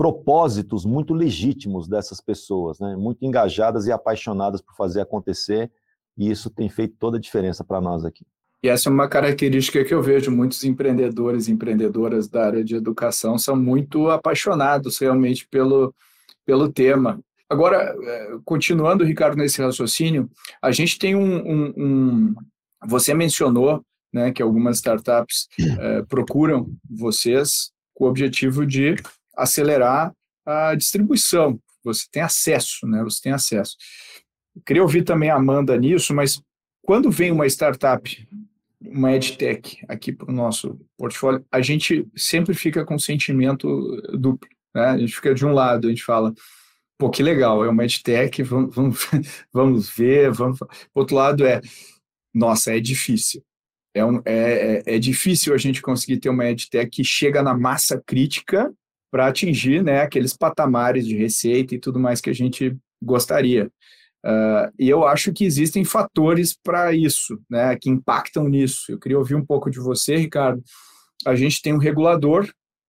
[0.00, 2.96] propósitos muito legítimos dessas pessoas, né?
[2.96, 5.70] muito engajadas e apaixonadas por fazer acontecer,
[6.16, 8.24] e isso tem feito toda a diferença para nós aqui.
[8.62, 12.76] E essa é uma característica que eu vejo muitos empreendedores e empreendedoras da área de
[12.76, 15.94] educação são muito apaixonados realmente pelo,
[16.46, 17.20] pelo tema.
[17.46, 20.30] Agora, é, continuando, Ricardo, nesse raciocínio,
[20.62, 21.46] a gente tem um.
[21.46, 22.34] um, um
[22.86, 25.46] você mencionou né, que algumas startups
[25.78, 28.96] é, procuram vocês com o objetivo de
[29.42, 30.12] acelerar
[30.44, 31.60] a distribuição.
[31.84, 33.02] Você tem acesso, né?
[33.02, 33.76] Você tem acesso.
[34.54, 36.42] Eu queria ouvir também a Amanda nisso, mas
[36.82, 38.28] quando vem uma startup,
[38.80, 43.68] uma edtech aqui para o nosso portfólio, a gente sempre fica com sentimento
[44.18, 44.48] duplo.
[44.74, 44.84] Né?
[44.84, 46.32] A gente fica de um lado, a gente fala,
[46.98, 48.98] pô, que legal, é uma EdTech, vamos, vamos,
[49.52, 50.58] vamos ver, vamos...
[50.58, 50.68] Por
[51.00, 51.60] outro lado, é,
[52.34, 53.42] nossa, é difícil.
[53.94, 57.56] É, um, é, é, é difícil a gente conseguir ter uma EdTech que chega na
[57.56, 58.72] massa crítica
[59.10, 63.70] para atingir né, aqueles patamares de receita e tudo mais que a gente gostaria.
[64.24, 68.84] Uh, e eu acho que existem fatores para isso, né, que impactam nisso.
[68.88, 70.62] Eu queria ouvir um pouco de você, Ricardo.
[71.26, 72.46] A gente tem um regulador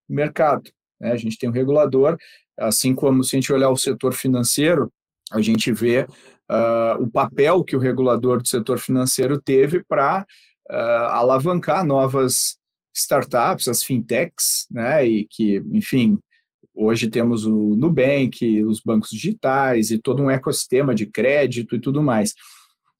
[0.09, 2.17] no mercado, né, a gente tem um regulador,
[2.59, 4.91] assim como se a gente olhar o setor financeiro,
[5.31, 6.05] a gente vê
[6.51, 10.25] uh, o papel que o regulador do setor financeiro teve para
[10.69, 10.75] uh,
[11.11, 12.57] alavancar novas
[12.93, 16.17] startups, as fintechs, né, e que, enfim,
[16.73, 22.01] hoje temos o Nubank, os bancos digitais e todo um ecossistema de crédito e tudo
[22.01, 22.31] mais.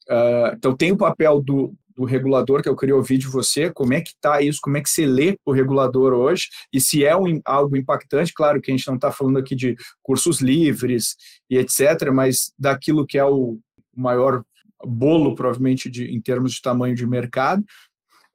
[0.09, 3.93] Uh, então, tem o papel do, do regulador que eu queria ouvir de você, como
[3.93, 7.15] é que está isso, como é que você lê o regulador hoje, e se é
[7.15, 11.15] um, algo impactante, claro que a gente não está falando aqui de cursos livres
[11.49, 13.59] e etc., mas daquilo que é o
[13.95, 14.43] maior
[14.83, 17.63] bolo, provavelmente, de, em termos de tamanho de mercado,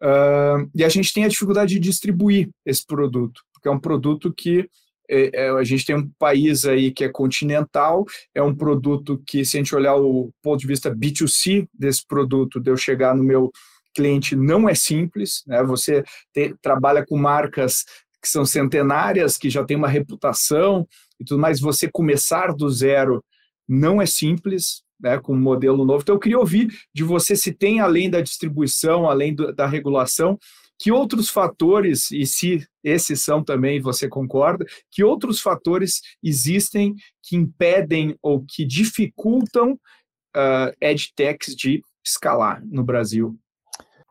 [0.02, 4.32] Uh, e a gente tem a dificuldade de distribuir esse produto, porque é um produto
[4.32, 4.68] que
[5.08, 8.04] é, é, a gente tem um país aí que é continental,
[8.34, 12.60] é um produto que, se a gente olhar o ponto de vista B2C desse produto,
[12.60, 13.50] de eu chegar no meu
[13.94, 15.62] cliente, não é simples, né?
[15.62, 16.04] Você
[16.34, 17.84] te, trabalha com marcas
[18.20, 20.86] que são centenárias, que já tem uma reputação
[21.20, 23.24] e tudo mais, você começar do zero
[23.68, 26.02] não é simples, né, com um modelo novo.
[26.02, 30.38] Então, eu queria ouvir de você se tem, além da distribuição, além do, da regulação,
[30.78, 37.36] que outros fatores, e se esses são também, você concorda, que outros fatores existem que
[37.36, 43.36] impedem ou que dificultam uh, edtechs de escalar no Brasil?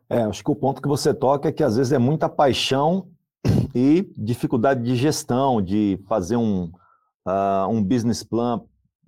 [0.10, 3.08] É, acho que o ponto que você toca é que às vezes é muita paixão
[3.74, 6.72] e dificuldade de gestão, de fazer um,
[7.28, 8.62] uh, um business plan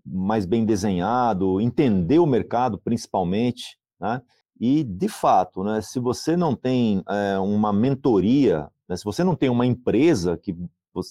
[0.10, 4.22] mais bem desenhado, entender o mercado principalmente, né?
[4.60, 9.36] E, de fato, né, se você não tem é, uma mentoria, né, se você não
[9.36, 10.56] tem uma empresa que,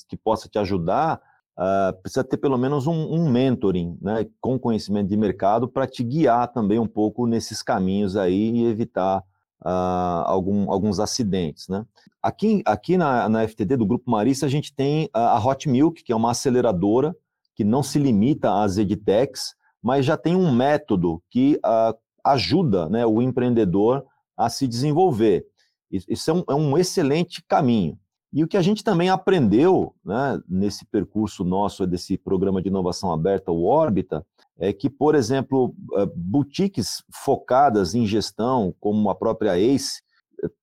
[0.09, 1.21] que possa te ajudar,
[1.57, 6.03] uh, precisa ter pelo menos um, um mentoring né, com conhecimento de mercado para te
[6.03, 9.21] guiar também um pouco nesses caminhos aí e evitar
[9.65, 11.69] uh, algum, alguns acidentes.
[11.69, 11.85] Né?
[12.21, 16.13] Aqui, aqui na, na FTD do Grupo Marista, a gente tem a Hot Milk, que
[16.13, 17.15] é uma aceleradora
[17.57, 23.07] que não se limita às edtechs, mas já tem um método que uh, ajuda né,
[23.07, 24.05] o empreendedor
[24.37, 25.47] a se desenvolver.
[25.91, 27.99] Isso é um, é um, excelente caminho.
[28.33, 33.11] E o que a gente também aprendeu né, nesse percurso nosso, desse programa de inovação
[33.13, 34.27] aberta, o Órbita,
[34.59, 40.03] é que, por exemplo, eh, boutiques focadas em gestão, como a própria ACE,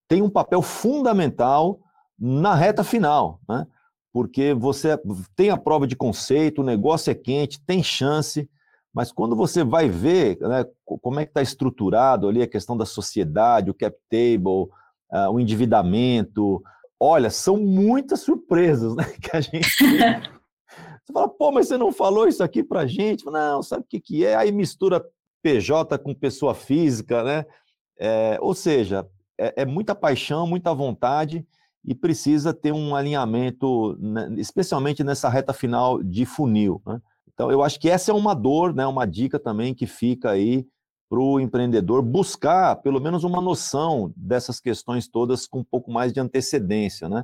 [0.08, 1.80] tem um papel fundamental
[2.20, 3.40] na reta final.
[3.48, 3.66] Né?
[4.14, 4.98] Porque você
[5.36, 8.48] tem a prova de conceito, o negócio é quente, tem chance,
[8.94, 12.86] mas quando você vai ver né, como é que está estruturado ali a questão da
[12.86, 14.70] sociedade, o cap table,
[15.12, 16.62] uh, o endividamento,
[17.00, 19.68] olha, são muitas surpresas né, que a gente
[21.04, 23.26] Você fala, pô, mas você não falou isso aqui para gente?
[23.26, 24.36] Não, sabe o que, que é?
[24.36, 25.04] Aí mistura
[25.42, 27.46] PJ com pessoa física, né?
[28.00, 29.06] É, ou seja,
[29.38, 31.46] é, é muita paixão, muita vontade,
[31.86, 33.98] e precisa ter um alinhamento,
[34.38, 36.82] especialmente nessa reta final de funil.
[36.86, 37.02] Né?
[37.34, 40.66] Então, eu acho que essa é uma dor, né, uma dica também que fica aí
[41.10, 46.14] para o empreendedor buscar pelo menos uma noção dessas questões todas com um pouco mais
[46.14, 47.10] de antecedência.
[47.10, 47.24] Né?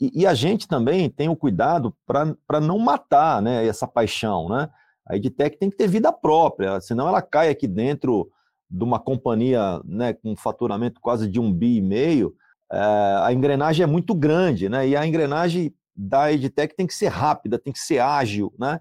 [0.00, 4.48] E, e a gente também tem o cuidado para não matar né, essa paixão.
[4.48, 4.68] Né?
[5.06, 8.30] A EdTech tem que ter vida própria, senão ela cai aqui dentro
[8.70, 12.34] de uma companhia né, com faturamento quase de um bi e meio,
[12.70, 14.88] a engrenagem é muito grande, né?
[14.88, 18.80] E a engrenagem da EdTech tem que ser rápida, tem que ser ágil, né?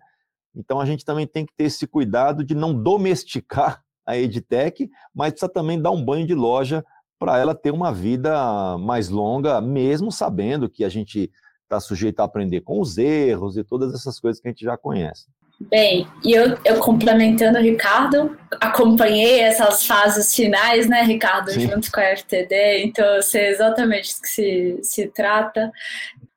[0.56, 5.32] Então a gente também tem que ter esse cuidado de não domesticar a EdTech, mas
[5.32, 6.86] precisa também dar um banho de loja
[7.18, 11.32] para ela ter uma vida mais longa, mesmo sabendo que a gente
[11.64, 14.78] está sujeito a aprender com os erros e todas essas coisas que a gente já
[14.78, 15.28] conhece.
[15.60, 21.70] Bem, e eu, eu complementando o Ricardo, acompanhei essas fases finais, né, Ricardo, Sim.
[21.70, 25.72] junto com a FTD, então eu sei exatamente do que se, se trata.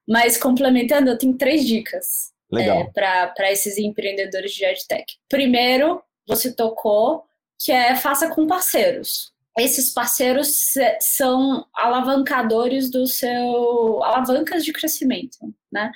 [0.09, 5.17] Mas complementando, eu tenho três dicas é, para esses empreendedores de EdTech.
[5.29, 7.25] Primeiro, você tocou,
[7.59, 9.33] que é faça com parceiros.
[9.59, 15.37] Esses parceiros são alavancadores do seu alavancas de crescimento,
[15.71, 15.91] né?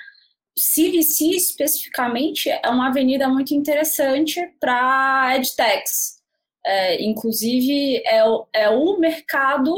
[0.57, 6.21] CVC especificamente é uma avenida muito interessante para edtechs.
[6.65, 9.73] É, inclusive, é, o, é o mercado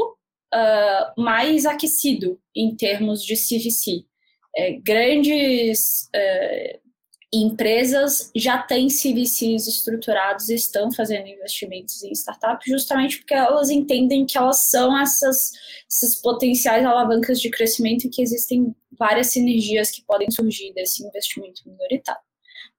[0.53, 4.05] uh, mais aquecido em termos de CVC.
[4.55, 6.84] É, grandes uh,
[7.43, 14.25] empresas já têm CVCs estruturados e estão fazendo investimentos em startups justamente porque elas entendem
[14.25, 15.51] que elas são essas,
[15.89, 21.61] essas potenciais alavancas de crescimento e que existem várias sinergias que podem surgir desse investimento
[21.65, 22.21] minoritário.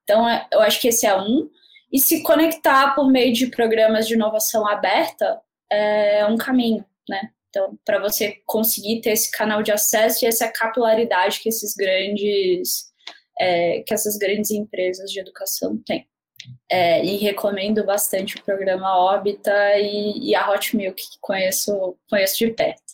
[0.04, 1.50] Então, é, eu acho que esse é um.
[1.92, 5.40] E se conectar por meio de programas de inovação aberta
[5.70, 7.30] é um caminho, né?
[7.48, 12.92] Então, para você conseguir ter esse canal de acesso e essa capilaridade que esses grandes
[13.38, 16.06] é, que essas grandes empresas de educação têm.
[16.70, 22.38] É, e recomendo bastante o programa Órbita e, e, a Hot Milk, que conheço, conheço
[22.38, 22.92] de perto,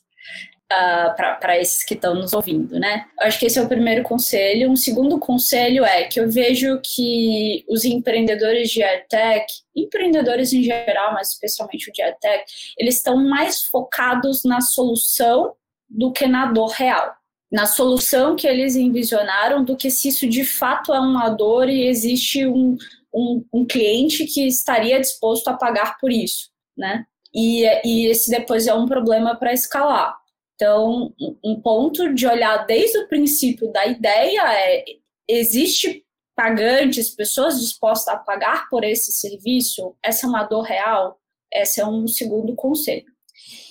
[0.73, 3.07] uh, ah, para esses que estão nos ouvindo, né?
[3.21, 4.71] Acho que esse é o primeiro conselho.
[4.71, 11.13] Um segundo conselho é que eu vejo que os empreendedores de EdTech, empreendedores em geral,
[11.13, 12.45] mas especialmente o de EdTech,
[12.79, 15.55] eles estão mais focados na solução
[15.91, 17.22] do que na dor real
[17.53, 21.87] na solução que eles envisionaram do que se isso de fato é uma dor e
[21.87, 22.79] existe um,
[23.15, 27.05] um, um cliente que estaria disposto a pagar por isso, né?
[27.35, 30.17] E, e esse depois é um problema para escalar.
[30.55, 31.13] Então,
[31.45, 34.85] um ponto de olhar desde o princípio da ideia é:
[35.29, 39.95] existe pagantes, pessoas dispostas a pagar por esse serviço?
[40.03, 41.21] Essa é uma dor real?
[41.53, 43.05] Esse é um segundo conselho.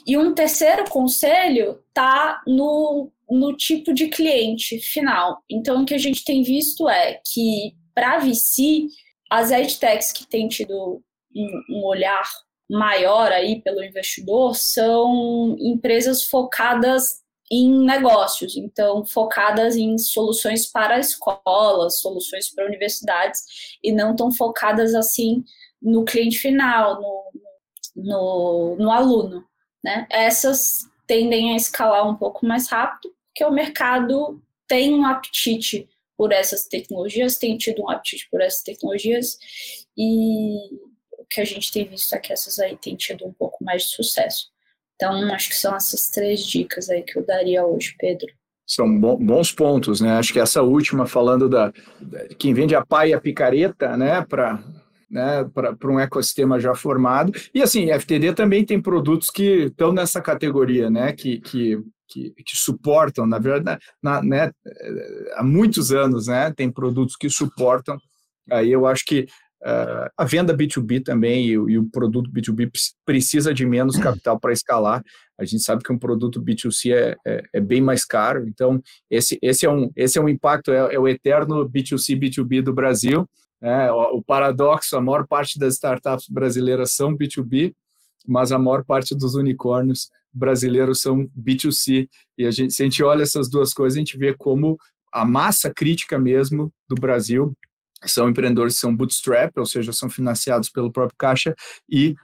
[0.06, 5.42] E um terceiro conselho está no no tipo de cliente final.
[5.50, 8.88] Então, o que a gente tem visto é que, para VC,
[9.30, 11.02] as edtechs que têm tido
[11.34, 12.30] um, um olhar
[12.70, 22.00] maior aí pelo investidor são empresas focadas em negócios, então focadas em soluções para escolas,
[22.00, 23.42] soluções para universidades,
[23.84, 25.44] e não tão focadas assim
[25.82, 27.32] no cliente final, no,
[27.96, 29.44] no, no aluno.
[29.84, 30.08] Né?
[30.10, 36.32] Essas tendem a escalar um pouco mais rápido, que o mercado tem um apetite por
[36.32, 39.38] essas tecnologias, tem tido um apetite por essas tecnologias,
[39.98, 40.56] e
[41.18, 43.84] o que a gente tem visto é que essas aí têm tido um pouco mais
[43.84, 44.50] de sucesso.
[44.96, 48.28] Então, acho que são essas três dicas aí que eu daria hoje, Pedro.
[48.68, 50.12] São bons pontos, né?
[50.12, 51.74] Acho que essa última, falando da,
[52.38, 54.64] quem vende a pá e a picareta, né, para
[55.12, 57.34] né, para um ecossistema já formado.
[57.54, 61.78] E assim, FTD também tem produtos que estão nessa categoria, né, que, que
[62.12, 67.30] que, que suportam, na verdade, na, né, eh, há muitos anos, né, tem produtos que
[67.30, 67.98] suportam.
[68.52, 69.22] Aí eu acho que
[69.62, 72.70] uh, a venda B2B também e, e, o produto B2B
[73.06, 75.02] precisa de menos capital para escalar.
[75.40, 78.46] A gente sabe que um produto B2C é, é, é, bem mais caro.
[78.48, 82.62] Então, esse, esse, é, um, esse é um impacto, é, é o eterno B2C, B2B
[82.62, 83.28] do Brasil.
[83.62, 87.76] É, o, paradoxo, a maior parte das startups brasileiras são B2B,
[88.28, 92.10] mas a maior parte dos unicórnios brasileiros são B2C.
[92.38, 94.78] E a gente, se a gente olha essas duas coisas, a gente vê como
[95.12, 97.56] a massa crítica mesmo do Brasil
[98.06, 101.54] são empreendedores que são bootstrap, ou seja, são financiados pelo próprio caixa
[101.88, 102.16] e,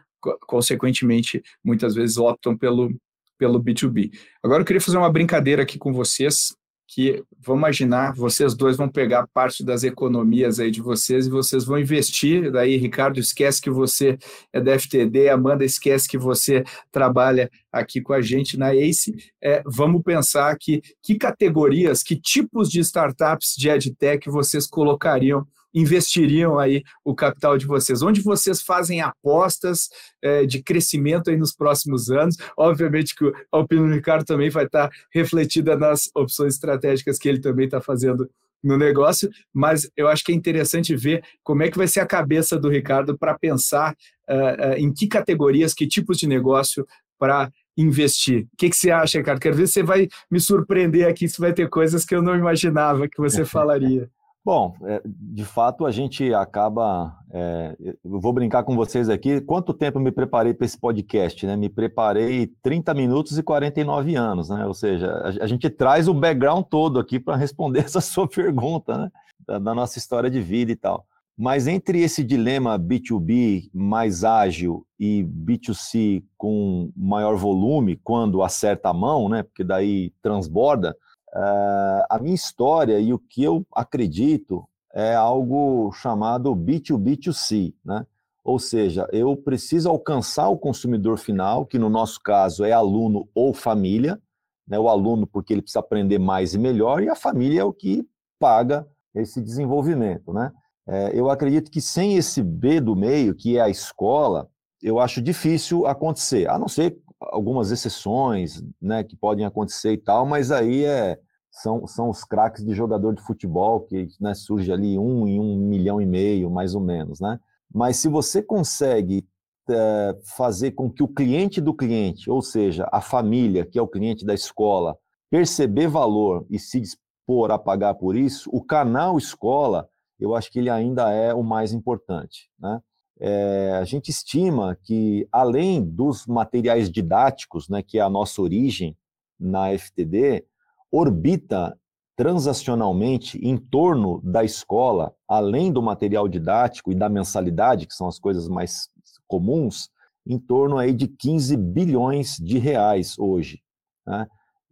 [0.47, 2.89] consequentemente, muitas vezes optam pelo,
[3.38, 4.12] pelo B2B.
[4.43, 6.56] Agora eu queria fazer uma brincadeira aqui com vocês,
[6.88, 11.65] que vamos imaginar, vocês dois vão pegar parte das economias aí de vocês e vocês
[11.65, 12.50] vão investir.
[12.50, 14.17] Daí, Ricardo, esquece que você
[14.54, 19.13] é da FTD, Amanda, esquece que você trabalha aqui com a gente na ACE.
[19.43, 25.45] É, vamos pensar aqui que categorias, que tipos de startups de EdTech vocês colocariam
[25.80, 28.02] investiriam aí o capital de vocês?
[28.02, 29.90] Onde vocês fazem apostas
[30.22, 32.36] é, de crescimento aí nos próximos anos?
[32.58, 37.40] Obviamente que a opinião do Ricardo também vai estar refletida nas opções estratégicas que ele
[37.40, 38.30] também está fazendo
[38.63, 42.08] no negócio, mas eu acho que é interessante ver como é que vai ser a
[42.08, 43.96] cabeça do Ricardo para pensar
[44.28, 46.86] uh, uh, em que categorias, que tipos de negócio
[47.20, 48.48] para investir.
[48.54, 49.40] O que, que você acha, Ricardo?
[49.40, 52.36] Quero ver se você vai me surpreender aqui, se vai ter coisas que eu não
[52.36, 54.10] imaginava que você falaria.
[54.48, 57.14] Bom, é, de fato a gente acaba.
[57.34, 59.42] É, eu vou brincar com vocês aqui.
[59.42, 61.46] Quanto tempo me preparei para esse podcast?
[61.46, 61.58] Né?
[61.58, 64.66] Me preparei 30 minutos e 49 anos, né?
[64.66, 68.98] Ou seja, a, a gente traz o background todo aqui para responder essa sua pergunta,
[68.98, 69.12] né?
[69.46, 71.06] Da, da, nossa história de vida e tal.
[71.38, 78.93] Mas entre esse dilema B2B mais ágil e B2C com maior volume, quando acerta a
[78.93, 79.43] mão, né?
[79.43, 80.95] Porque daí transborda
[81.34, 88.05] a minha história e o que eu acredito é algo chamado B2B2C, né?
[88.43, 93.53] Ou seja, eu preciso alcançar o consumidor final, que no nosso caso é aluno ou
[93.53, 94.19] família,
[94.67, 94.80] né?
[94.80, 98.07] O aluno porque ele precisa aprender mais e melhor, e a família é o que
[98.39, 100.51] paga esse desenvolvimento, né?
[100.88, 104.49] É, eu acredito que sem esse B do meio, que é a escola,
[104.82, 110.26] eu acho difícil acontecer, a não ser algumas exceções, né, que podem acontecer e tal,
[110.26, 111.20] mas aí é,
[111.51, 115.57] são, são os craques de jogador de futebol, que né, surge ali um em um
[115.57, 117.39] milhão e meio, mais ou menos, né?
[117.74, 119.28] Mas se você consegue
[119.70, 123.88] é, fazer com que o cliente do cliente, ou seja, a família, que é o
[123.88, 124.97] cliente da escola,
[125.30, 129.89] perceber valor e se dispor a pagar por isso, o canal escola,
[130.20, 132.80] eu acho que ele ainda é o mais importante, né?
[133.20, 138.95] É, a gente estima que, além dos materiais didáticos, né, que é a nossa origem
[139.39, 140.45] na FTD,
[140.91, 141.78] orbita
[142.15, 148.20] transacionalmente em torno da escola, além do material didático e da mensalidade, que são as
[148.20, 148.89] coisas mais
[149.28, 149.89] comuns,
[150.26, 153.61] em torno aí de 15 bilhões de reais hoje,
[154.05, 154.28] né?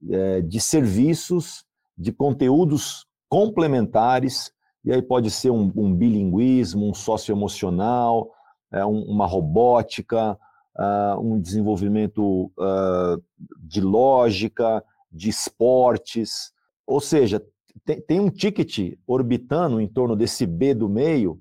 [0.09, 1.63] é, de serviços,
[1.97, 4.51] de conteúdos complementares,
[4.83, 8.31] e aí pode ser um, um bilinguismo, um socioemocional,
[8.71, 10.37] uma robótica,
[10.77, 13.21] uh, um desenvolvimento uh,
[13.59, 16.51] de lógica, de esportes,
[16.85, 17.41] ou seja,
[17.83, 21.39] tem, tem um ticket orbitando em torno desse B do meio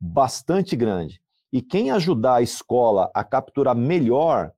[0.00, 1.20] bastante grande.
[1.52, 4.52] E quem ajudar a escola a capturar melhor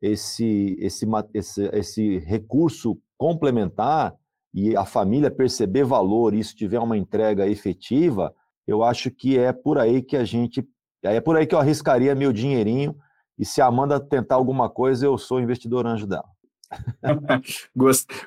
[0.00, 4.14] esse, esse, esse, esse recurso complementar
[4.52, 8.34] e a família perceber valor e isso tiver uma entrega efetiva,
[8.66, 10.66] eu acho que é por aí que a gente.
[11.02, 12.94] É por aí que eu arriscaria meu dinheirinho.
[13.38, 16.28] E se a Amanda tentar alguma coisa, eu sou investidor anjo dela.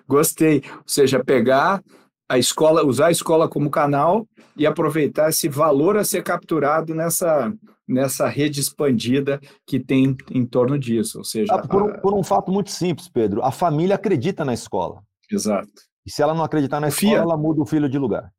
[0.07, 0.63] Gostei.
[0.77, 1.83] Ou seja, pegar
[2.27, 7.53] a escola, usar a escola como canal e aproveitar esse valor a ser capturado nessa,
[7.87, 11.19] nessa rede expandida que tem em torno disso.
[11.19, 11.97] Ou seja, ah, por, a...
[11.99, 15.03] por, um fato muito simples, Pedro, a família acredita na escola.
[15.31, 15.69] Exato.
[16.05, 17.09] E se ela não acreditar na Confia.
[17.09, 18.31] escola, ela muda o filho de lugar.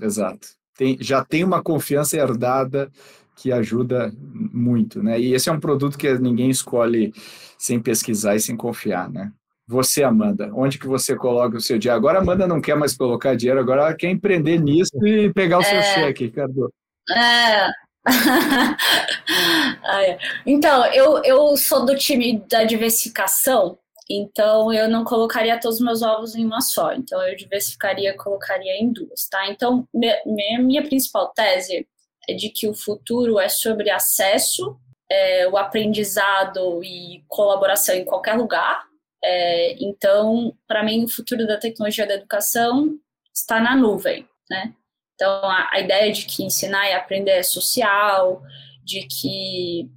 [0.00, 0.48] Exato.
[0.76, 2.90] Tem, já tem uma confiança herdada
[3.36, 5.20] que ajuda muito, né?
[5.20, 7.12] E esse é um produto que ninguém escolhe
[7.58, 9.30] sem pesquisar e sem confiar, né?
[9.68, 11.98] Você, Amanda, onde que você coloca o seu dinheiro?
[11.98, 15.58] Agora a Amanda não quer mais colocar dinheiro, agora ela quer empreender nisso e pegar
[15.58, 15.82] o seu é...
[15.82, 16.72] cheque, Cardo.
[17.10, 17.68] É.
[20.46, 23.76] então, eu, eu sou do time da diversificação,
[24.08, 26.94] então eu não colocaria todos os meus ovos em uma só.
[26.94, 29.50] Então eu diversificaria, colocaria em duas, tá?
[29.50, 31.86] Então, minha, minha principal tese
[32.34, 34.76] de que o futuro é sobre acesso,
[35.10, 38.84] é, o aprendizado e colaboração em qualquer lugar,
[39.22, 42.96] é, então, para mim, o futuro da tecnologia da educação
[43.34, 44.72] está na nuvem, né?
[45.14, 48.42] Então, a, a ideia de que ensinar e aprender é social,
[48.84, 49.90] de que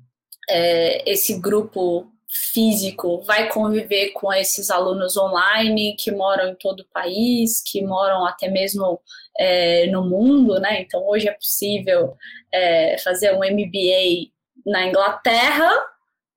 [0.50, 6.90] é, esse grupo físico vai conviver com esses alunos online que moram em todo o
[6.92, 9.00] país, que moram até mesmo
[9.40, 10.82] é, no mundo, né?
[10.82, 12.18] Então, hoje é possível
[12.52, 14.32] é, fazer um MBA
[14.66, 15.72] na Inglaterra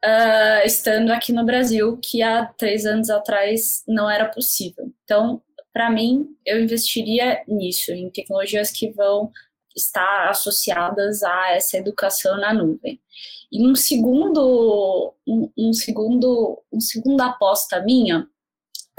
[0.04, 4.92] uh, estando aqui no Brasil, que há três anos atrás não era possível.
[5.02, 5.42] Então,
[5.72, 9.32] para mim, eu investiria nisso, em tecnologias que vão
[9.74, 13.00] estar associadas a essa educação na nuvem.
[13.50, 18.28] E um segundo, um, um segundo, um segunda aposta minha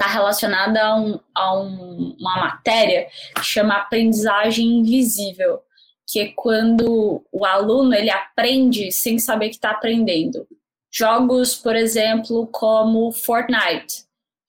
[0.04, 5.60] está relacionada a, um, a um, uma matéria que chama aprendizagem invisível,
[6.06, 10.46] que é quando o aluno ele aprende sem saber que está aprendendo.
[10.92, 14.04] Jogos, por exemplo, como Fortnite,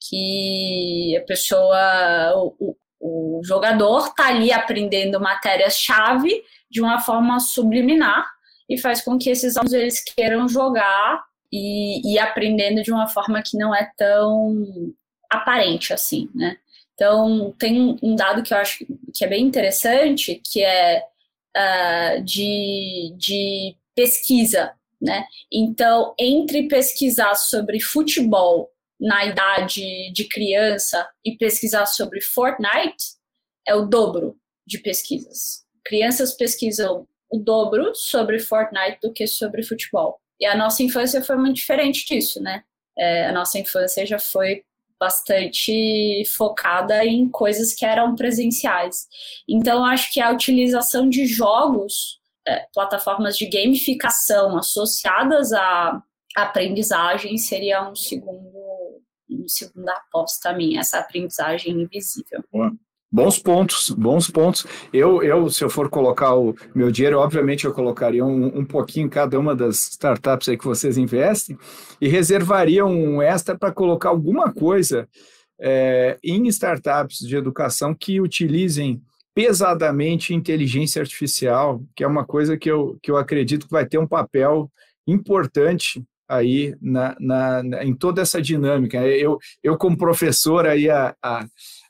[0.09, 8.25] que a pessoa, o, o jogador está ali aprendendo matérias-chave de uma forma subliminar
[8.69, 13.41] e faz com que esses alunos eles queiram jogar e, e aprendendo de uma forma
[13.41, 14.93] que não é tão
[15.29, 16.57] aparente assim, né?
[16.93, 21.03] Então, tem um dado que eu acho que é bem interessante, que é
[21.57, 25.25] uh, de, de pesquisa né?
[25.51, 33.15] Então, entre pesquisar sobre futebol na idade de criança e pesquisar sobre Fortnite,
[33.67, 35.63] é o dobro de pesquisas.
[35.83, 40.19] Crianças pesquisam o dobro sobre Fortnite do que sobre futebol.
[40.39, 42.63] E a nossa infância foi muito diferente disso, né?
[42.97, 44.63] É, a nossa infância já foi
[44.99, 49.07] bastante focada em coisas que eram presenciais.
[49.47, 56.01] Então, acho que a utilização de jogos é, plataformas de gamificação associadas à
[56.35, 62.43] aprendizagem seria um segundo, um segunda aposta minha, essa aprendizagem invisível.
[62.51, 62.71] Boa.
[63.15, 64.67] Bons pontos, bons pontos.
[64.91, 69.05] Eu, eu, se eu for colocar o meu dinheiro, obviamente eu colocaria um, um pouquinho
[69.05, 71.57] em cada uma das startups aí que vocês investem
[72.01, 75.07] e reservaria um extra para colocar alguma coisa
[75.57, 79.01] é, em startups de educação que utilizem
[79.33, 83.97] pesadamente inteligência artificial, que é uma coisa que eu, que eu acredito que vai ter
[83.97, 84.69] um papel
[85.07, 88.97] importante aí na, na, na em toda essa dinâmica.
[89.07, 91.45] Eu, eu como professor aí há, há,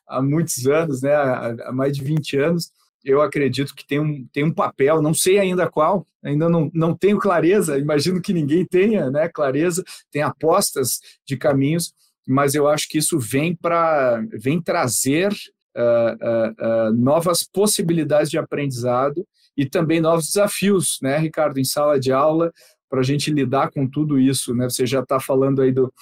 [0.08, 2.72] há muitos anos, né, há, mais de 20 anos,
[3.04, 6.96] eu acredito que tem um, tem um papel, não sei ainda qual, ainda não, não
[6.96, 11.94] tenho clareza, imagino que ninguém tenha né, clareza, tem apostas de caminhos,
[12.28, 15.32] mas eu acho que isso vem para vem trazer
[15.78, 19.26] uh, uh, uh, novas possibilidades de aprendizado
[19.56, 22.52] e também novos desafios, né, Ricardo, em sala de aula,
[22.90, 24.54] para a gente lidar com tudo isso.
[24.56, 24.70] Né?
[24.70, 25.94] Você já está falando aí do,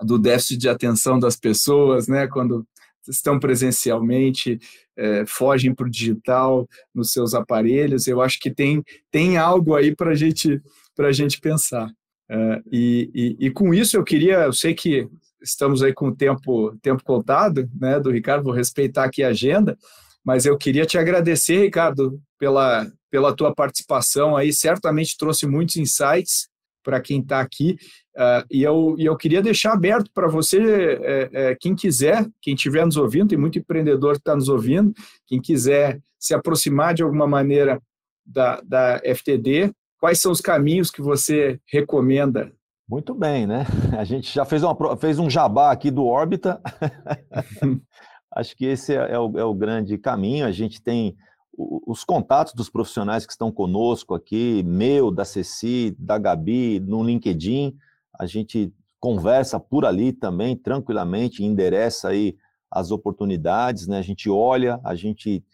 [0.00, 2.66] do déficit de atenção das pessoas, né, quando
[3.08, 4.58] estão presencialmente,
[4.96, 8.06] é, fogem para o digital nos seus aparelhos.
[8.06, 10.60] Eu acho que tem, tem algo aí para gente,
[10.98, 11.90] a gente pensar.
[12.30, 15.08] É, e, e, e, com isso eu queria, eu sei que
[15.42, 19.76] estamos aí com o tempo, tempo contado, né, do Ricardo, vou respeitar aqui a agenda,
[20.24, 26.48] mas eu queria te agradecer, Ricardo, pela, pela tua participação aí, certamente trouxe muitos insights
[26.82, 27.76] para quem está aqui,
[28.16, 30.60] uh, e, eu, e eu queria deixar aberto para você,
[31.02, 34.92] é, é, quem quiser, quem estiver nos ouvindo, tem muito empreendedor que está nos ouvindo,
[35.26, 37.80] quem quiser se aproximar de alguma maneira
[38.24, 42.52] da, da FTD, quais são os caminhos que você recomenda
[42.88, 43.64] muito bem, né?
[43.98, 46.60] A gente já fez, uma, fez um jabá aqui do Órbita.
[48.34, 50.44] Acho que esse é, é, o, é, o, grande caminho.
[50.44, 51.16] A gente tem
[51.56, 57.76] os contatos dos profissionais que estão conosco aqui, meu, da Ceci, da Gabi, no LinkedIn.
[58.18, 62.36] A gente conversa por ali também, tranquilamente, endereça aí
[62.70, 63.98] as oportunidades, né?
[63.98, 65.44] A gente olha, a gente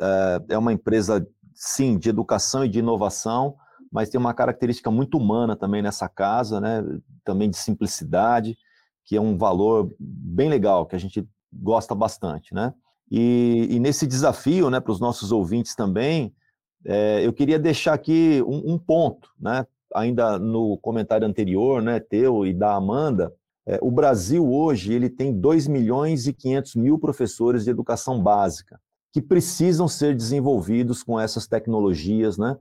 [0.00, 3.56] é, é uma empresa, sim, de educação e de inovação,
[3.90, 6.84] mas tem uma característica muito humana também nessa casa, né?
[7.24, 8.58] Também de simplicidade,
[9.04, 12.74] que é um valor bem legal, que a gente gosta bastante, né?
[13.10, 16.34] E, e nesse desafio, né, para os nossos ouvintes também,
[16.84, 19.66] é, eu queria deixar aqui um, um, ponto, né?
[19.94, 23.32] Ainda no comentário anterior, né, teu e da Amanda,
[23.66, 28.80] é, o Brasil hoje ele tem 2 milhões e 500 mil professores de educação básica
[29.12, 32.56] que precisam ser desenvolvidos com essas tecnologias, né?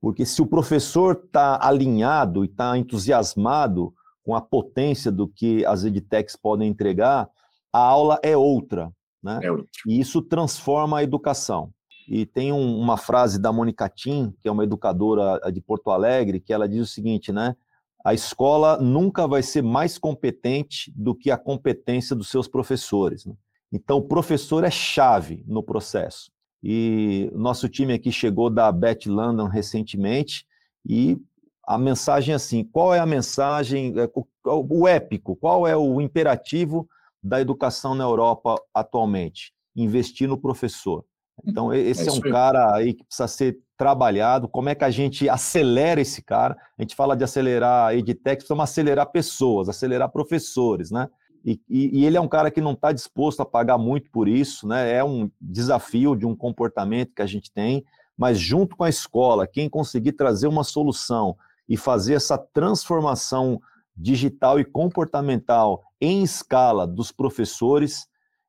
[0.00, 5.82] Porque se o professor está alinhado e está entusiasmado com a potência do que as
[5.82, 7.28] edtechs podem entregar,
[7.72, 8.92] a aula é outra,
[9.24, 9.40] né?
[9.42, 9.48] É
[9.86, 11.72] e isso transforma a educação.
[12.06, 16.38] E tem um, uma frase da Mônica Tim, que é uma educadora de Porto Alegre,
[16.38, 17.56] que ela diz o seguinte, né?
[18.04, 23.24] A escola nunca vai ser mais competente do que a competência dos seus professores.
[23.24, 23.34] Né?
[23.72, 26.30] Então, o professor é chave no processo.
[26.62, 30.46] E nosso time aqui chegou da Bet London recentemente
[30.86, 31.18] e
[31.66, 34.10] a mensagem é assim: qual é a mensagem, é,
[34.44, 36.86] o épico, qual é o imperativo
[37.24, 39.54] da educação na Europa atualmente?
[39.74, 41.04] Investir no professor.
[41.44, 44.46] Então, esse é, é um cara aí que precisa ser trabalhado.
[44.46, 46.56] Como é que a gente acelera esse cara?
[46.78, 51.08] A gente fala de acelerar edtech, precisamos acelerar pessoas, acelerar professores, né?
[51.44, 54.28] E, e, e, ele é um cara que não está disposto a pagar muito por
[54.28, 54.92] isso, né?
[54.92, 57.84] É um desafio de um comportamento que a gente tem,
[58.16, 61.36] mas junto com a escola, quem conseguir trazer uma solução
[61.68, 63.60] e fazer essa transformação
[63.96, 68.06] digital e comportamental em escala dos professores,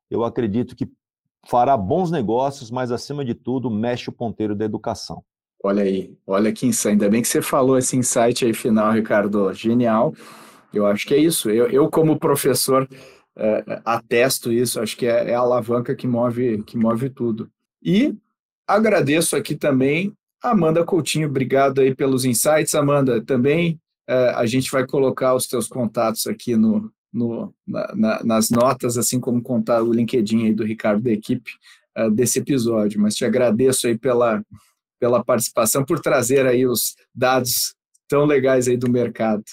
[0.09, 0.87] eu acredito que
[1.47, 5.23] fará bons negócios, mas acima de tudo mexe o ponteiro da educação.
[5.63, 6.91] Olha aí, olha que insight.
[6.91, 9.51] Ainda bem que você falou esse insight aí final, Ricardo.
[9.53, 10.13] Genial.
[10.73, 11.49] Eu acho que é isso.
[11.49, 12.87] Eu, eu como professor,
[13.37, 14.79] é, atesto isso.
[14.79, 17.49] Acho que é, é, a alavanca que move, que move tudo.
[17.81, 18.15] E
[18.67, 21.27] agradeço aqui também a Amanda Coutinho.
[21.27, 23.23] Obrigado aí pelos insights, Amanda.
[23.23, 28.49] Também é, a gente vai colocar os teus contatos aqui no, no na, na, nas
[28.49, 31.51] notas, assim como contar o LinkedIn aí do Ricardo da equipe
[31.97, 32.99] uh, desse episódio.
[32.99, 34.43] Mas te agradeço aí pela,
[34.99, 37.73] pela participação, por trazer aí os dados
[38.07, 39.43] tão legais aí do mercado.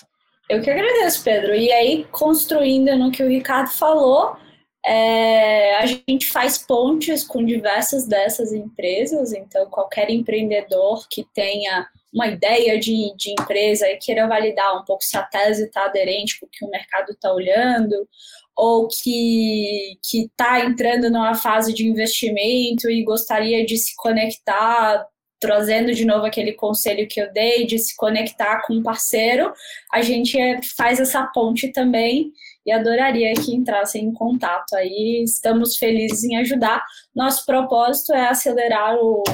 [0.51, 1.55] Eu que agradeço, Pedro.
[1.55, 4.37] E aí, construindo no que o Ricardo falou,
[4.85, 12.27] é, a gente faz pontes com diversas dessas empresas, então qualquer empreendedor que tenha uma
[12.27, 16.47] ideia de, de empresa e queira validar um pouco se a tese está aderente com
[16.47, 18.09] o que o mercado está olhando,
[18.57, 25.07] ou que está entrando numa fase de investimento e gostaria de se conectar
[25.43, 29.53] trazendo de novo aquele conselho que eu dei de se conectar com um parceiro,
[29.93, 32.33] a gente é, faz essa ponte também
[32.65, 34.75] e adoraria que entrassem em contato.
[34.75, 36.85] Aí estamos felizes em ajudar.
[37.13, 39.25] Nosso propósito é acelerar o,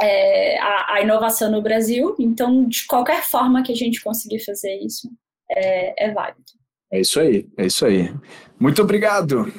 [0.00, 4.74] é, a, a, inovação no Brasil, então de qualquer forma que a gente conseguir fazer
[4.78, 5.08] isso
[5.48, 6.42] é, é válido.
[6.92, 8.12] É isso aí, é isso aí.
[8.58, 9.52] Muito obrigado.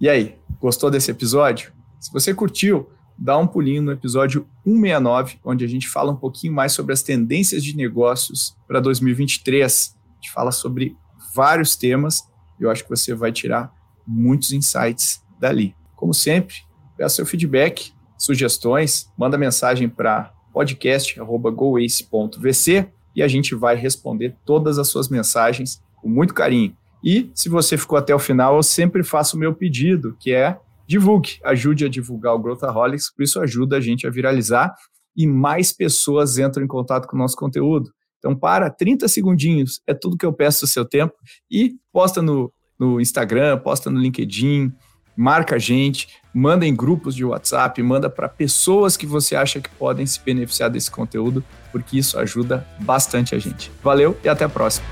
[0.00, 1.70] E aí, gostou desse episódio?
[2.00, 2.90] Se você curtiu,
[3.22, 7.04] dá um pulinho no episódio 169, onde a gente fala um pouquinho mais sobre as
[7.04, 9.94] tendências de negócios para 2023.
[9.94, 10.96] A gente fala sobre
[11.32, 12.28] vários temas.
[12.58, 13.72] Eu acho que você vai tirar
[14.04, 15.76] muitos insights dali.
[15.94, 16.56] Como sempre,
[16.96, 24.88] peço seu feedback, sugestões, manda mensagem para podcast.goace.vc e a gente vai responder todas as
[24.88, 26.76] suas mensagens com muito carinho.
[27.04, 30.58] E se você ficou até o final, eu sempre faço o meu pedido, que é
[30.92, 34.74] divulgue, ajude a divulgar o Growthaholics, por isso ajuda a gente a viralizar
[35.16, 37.90] e mais pessoas entram em contato com o nosso conteúdo.
[38.18, 41.14] Então, para 30 segundinhos, é tudo que eu peço do seu tempo
[41.50, 44.70] e posta no, no Instagram, posta no LinkedIn,
[45.16, 49.70] marca a gente, manda em grupos de WhatsApp, manda para pessoas que você acha que
[49.70, 53.72] podem se beneficiar desse conteúdo, porque isso ajuda bastante a gente.
[53.82, 54.86] Valeu e até a próxima.